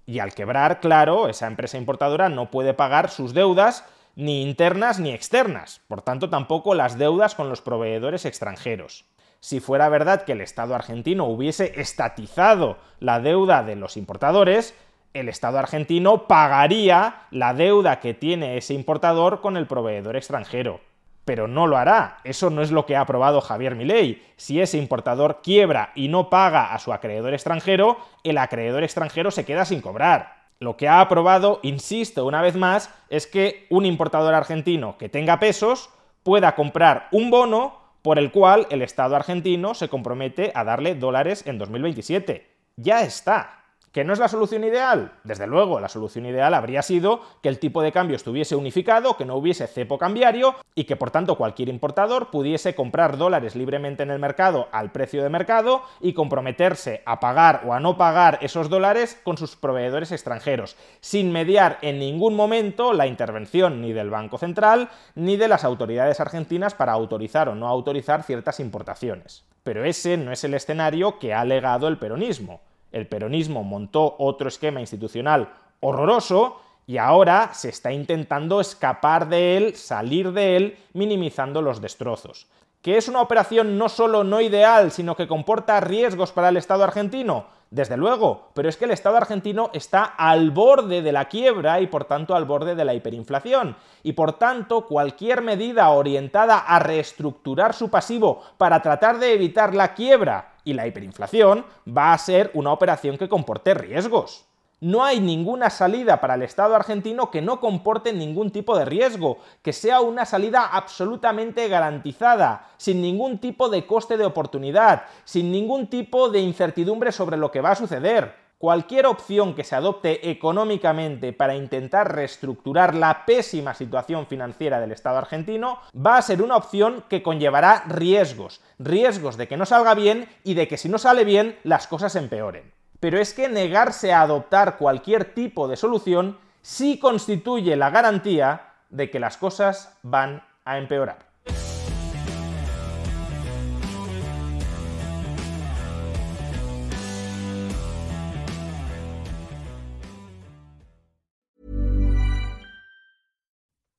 Y 0.09 0.17
al 0.17 0.33
quebrar, 0.33 0.79
claro, 0.79 1.29
esa 1.29 1.45
empresa 1.45 1.77
importadora 1.77 2.29
no 2.29 2.49
puede 2.49 2.73
pagar 2.73 3.11
sus 3.11 3.35
deudas 3.35 3.85
ni 4.15 4.41
internas 4.41 4.99
ni 4.99 5.11
externas, 5.11 5.81
por 5.87 6.01
tanto 6.01 6.31
tampoco 6.31 6.73
las 6.73 6.97
deudas 6.97 7.35
con 7.35 7.47
los 7.47 7.61
proveedores 7.61 8.25
extranjeros. 8.25 9.05
Si 9.39 9.59
fuera 9.59 9.87
verdad 9.87 10.23
que 10.23 10.31
el 10.31 10.41
Estado 10.41 10.73
argentino 10.73 11.25
hubiese 11.25 11.79
estatizado 11.79 12.79
la 12.99 13.19
deuda 13.19 13.61
de 13.61 13.75
los 13.75 13.97
importadores, 13.97 14.73
el 15.13 15.29
Estado 15.29 15.59
argentino 15.59 16.25
pagaría 16.25 17.27
la 17.29 17.53
deuda 17.53 17.99
que 17.99 18.15
tiene 18.15 18.57
ese 18.57 18.73
importador 18.73 19.41
con 19.41 19.57
el 19.57 19.67
proveedor 19.67 20.15
extranjero. 20.15 20.81
Pero 21.29 21.47
no 21.47 21.67
lo 21.67 21.77
hará. 21.77 22.17
Eso 22.23 22.49
no 22.49 22.63
es 22.63 22.71
lo 22.71 22.87
que 22.87 22.95
ha 22.95 23.01
aprobado 23.01 23.39
Javier 23.39 23.75
Milei. 23.75 24.23
Si 24.35 24.59
ese 24.59 24.79
importador 24.79 25.41
quiebra 25.43 25.91
y 25.93 26.07
no 26.07 26.31
paga 26.31 26.73
a 26.73 26.79
su 26.79 26.91
acreedor 26.91 27.35
extranjero, 27.35 27.99
el 28.23 28.39
acreedor 28.39 28.83
extranjero 28.83 29.29
se 29.29 29.45
queda 29.45 29.63
sin 29.63 29.79
cobrar. 29.79 30.47
Lo 30.57 30.75
que 30.75 30.87
ha 30.87 31.01
aprobado, 31.01 31.59
insisto 31.61 32.25
una 32.25 32.41
vez 32.41 32.55
más, 32.55 32.91
es 33.11 33.27
que 33.27 33.67
un 33.69 33.85
importador 33.85 34.33
argentino 34.33 34.97
que 34.97 35.07
tenga 35.07 35.37
pesos 35.37 35.91
pueda 36.23 36.55
comprar 36.55 37.09
un 37.11 37.29
bono 37.29 37.77
por 38.01 38.17
el 38.17 38.31
cual 38.31 38.65
el 38.71 38.81
Estado 38.81 39.15
argentino 39.15 39.75
se 39.75 39.87
compromete 39.87 40.51
a 40.55 40.63
darle 40.63 40.95
dólares 40.95 41.43
en 41.45 41.59
2027. 41.59 42.49
Ya 42.75 43.03
está. 43.03 43.58
¿Que 43.91 44.03
no 44.03 44.13
es 44.13 44.19
la 44.19 44.27
solución 44.27 44.63
ideal? 44.63 45.13
Desde 45.23 45.47
luego, 45.47 45.79
la 45.79 45.89
solución 45.89 46.27
ideal 46.27 46.53
habría 46.53 46.83
sido 46.83 47.21
que 47.41 47.49
el 47.49 47.57
tipo 47.57 47.81
de 47.81 47.91
cambio 47.91 48.15
estuviese 48.15 48.55
unificado, 48.55 49.17
que 49.17 49.25
no 49.25 49.35
hubiese 49.35 49.65
cepo 49.65 49.97
cambiario 49.97 50.55
y 50.75 50.83
que 50.83 50.95
por 50.95 51.09
tanto 51.09 51.37
cualquier 51.37 51.69
importador 51.69 52.29
pudiese 52.29 52.75
comprar 52.75 53.17
dólares 53.17 53.55
libremente 53.55 54.03
en 54.03 54.11
el 54.11 54.19
mercado 54.19 54.67
al 54.71 54.91
precio 54.91 55.23
de 55.23 55.29
mercado 55.29 55.81
y 56.01 56.13
comprometerse 56.13 57.01
a 57.07 57.19
pagar 57.19 57.63
o 57.65 57.73
a 57.73 57.79
no 57.79 57.97
pagar 57.97 58.37
esos 58.41 58.69
dólares 58.69 59.19
con 59.23 59.37
sus 59.37 59.55
proveedores 59.55 60.11
extranjeros, 60.11 60.75
sin 61.01 61.31
mediar 61.31 61.79
en 61.81 61.97
ningún 61.97 62.35
momento 62.35 62.93
la 62.93 63.07
intervención 63.07 63.81
ni 63.81 63.91
del 63.91 64.11
Banco 64.11 64.37
Central 64.37 64.89
ni 65.15 65.35
de 65.35 65.47
las 65.47 65.63
autoridades 65.63 66.19
argentinas 66.19 66.75
para 66.75 66.93
autorizar 66.93 67.49
o 67.49 67.55
no 67.55 67.67
autorizar 67.67 68.21
ciertas 68.21 68.59
importaciones. 68.59 69.45
Pero 69.63 69.83
ese 69.83 70.15
no 70.15 70.31
es 70.31 70.43
el 70.43 70.53
escenario 70.53 71.17
que 71.17 71.33
ha 71.33 71.43
legado 71.43 71.87
el 71.87 71.97
peronismo. 71.97 72.61
El 72.91 73.07
peronismo 73.07 73.63
montó 73.63 74.15
otro 74.19 74.47
esquema 74.47 74.81
institucional 74.81 75.53
horroroso 75.79 76.61
y 76.87 76.97
ahora 76.97 77.51
se 77.53 77.69
está 77.69 77.91
intentando 77.91 78.59
escapar 78.59 79.29
de 79.29 79.57
él, 79.57 79.75
salir 79.75 80.31
de 80.31 80.57
él, 80.57 80.77
minimizando 80.93 81.61
los 81.61 81.81
destrozos. 81.81 82.47
¿Que 82.81 82.97
es 82.97 83.09
una 83.09 83.21
operación 83.21 83.77
no 83.77 83.89
solo 83.89 84.23
no 84.23 84.39
ideal, 84.39 84.91
sino 84.91 85.17
que 85.17 85.27
comporta 85.27 85.81
riesgos 85.81 86.31
para 86.31 86.47
el 86.47 86.55
Estado 86.55 86.85
argentino? 86.85 87.47
Desde 87.71 87.97
luego, 87.97 88.49
pero 88.55 88.67
es 88.67 88.77
que 88.77 88.85
el 88.85 88.91
Estado 88.91 89.17
argentino 89.17 89.69
está 89.73 90.03
al 90.03 90.49
borde 90.49 91.01
de 91.03 91.11
la 91.11 91.25
quiebra 91.25 91.81
y 91.81 91.87
por 91.87 92.05
tanto 92.05 92.35
al 92.35 92.45
borde 92.45 92.73
de 92.73 92.85
la 92.85 92.95
hiperinflación. 92.95 93.75
Y 94.01 94.13
por 94.13 94.39
tanto, 94.39 94.87
cualquier 94.87 95.41
medida 95.41 95.89
orientada 95.89 96.57
a 96.57 96.79
reestructurar 96.79 97.75
su 97.75 97.91
pasivo 97.91 98.41
para 98.57 98.81
tratar 98.81 99.19
de 99.19 99.33
evitar 99.33 99.75
la 99.75 99.93
quiebra 99.93 100.53
y 100.63 100.73
la 100.73 100.87
hiperinflación 100.87 101.65
va 101.85 102.13
a 102.13 102.17
ser 102.17 102.49
una 102.55 102.71
operación 102.71 103.17
que 103.17 103.29
comporte 103.29 103.75
riesgos. 103.75 104.48
No 104.81 105.03
hay 105.03 105.19
ninguna 105.19 105.69
salida 105.69 106.21
para 106.21 106.35
el 106.35 106.41
Estado 106.41 106.73
argentino 106.73 107.29
que 107.31 107.41
no 107.41 107.59
comporte 107.59 108.13
ningún 108.13 108.49
tipo 108.49 108.77
de 108.77 108.85
riesgo, 108.85 109.39
que 109.61 109.73
sea 109.73 109.99
una 109.99 110.25
salida 110.25 110.65
absolutamente 110.65 111.67
garantizada, 111.67 112.69
sin 112.77 113.01
ningún 113.01 113.39
tipo 113.39 113.67
de 113.67 113.85
coste 113.85 114.15
de 114.15 114.23
oportunidad, 114.23 115.03
sin 115.25 115.51
ningún 115.51 115.87
tipo 115.87 116.29
de 116.29 116.39
incertidumbre 116.39 117.11
sobre 117.11 117.35
lo 117.35 117.51
que 117.51 117.59
va 117.59 117.71
a 117.71 117.75
suceder. 117.75 118.33
Cualquier 118.57 119.05
opción 119.05 119.53
que 119.53 119.65
se 119.65 119.75
adopte 119.75 120.31
económicamente 120.31 121.33
para 121.33 121.55
intentar 121.55 122.15
reestructurar 122.15 122.95
la 122.95 123.25
pésima 123.25 123.73
situación 123.73 124.27
financiera 124.27 124.79
del 124.79 124.93
Estado 124.93 125.17
argentino 125.17 125.79
va 125.95 126.17
a 126.17 126.21
ser 126.21 126.41
una 126.41 126.55
opción 126.55 127.03
que 127.09 127.21
conllevará 127.21 127.83
riesgos, 127.87 128.61
riesgos 128.77 129.35
de 129.35 129.49
que 129.49 129.57
no 129.57 129.65
salga 129.65 129.93
bien 129.93 130.29
y 130.45 130.53
de 130.53 130.69
que 130.69 130.77
si 130.77 130.87
no 130.87 130.97
sale 130.99 131.25
bien 131.25 131.57
las 131.63 131.87
cosas 131.87 132.15
empeoren. 132.15 132.78
Pero 132.99 133.19
es 133.19 133.33
que 133.33 133.47
negarse 133.47 134.11
a 134.11 134.21
adoptar 134.21 134.77
cualquier 134.77 135.33
tipo 135.33 135.67
de 135.67 135.77
solución 135.77 136.37
sí 136.61 136.99
constituye 136.99 137.75
la 137.75 137.89
garantía 137.89 138.73
de 138.89 139.09
que 139.09 139.19
las 139.19 139.37
cosas 139.37 139.97
van 140.03 140.43
a 140.65 140.77
empeorar. 140.77 141.29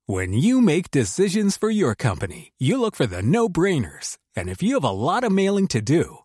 When 0.06 0.32
you 0.32 0.60
make 0.60 0.90
decisions 0.90 1.56
for 1.56 1.70
your 1.70 1.94
company, 1.94 2.50
you 2.58 2.80
look 2.80 2.96
for 2.96 3.06
the 3.06 3.22
no-brainers. 3.22 4.18
And 4.36 4.48
if 4.48 4.60
you 4.60 4.74
have 4.74 4.84
a 4.84 4.90
lot 4.90 5.22
of 5.22 5.30
mailing 5.30 5.68
to 5.68 5.80
do, 5.80 6.24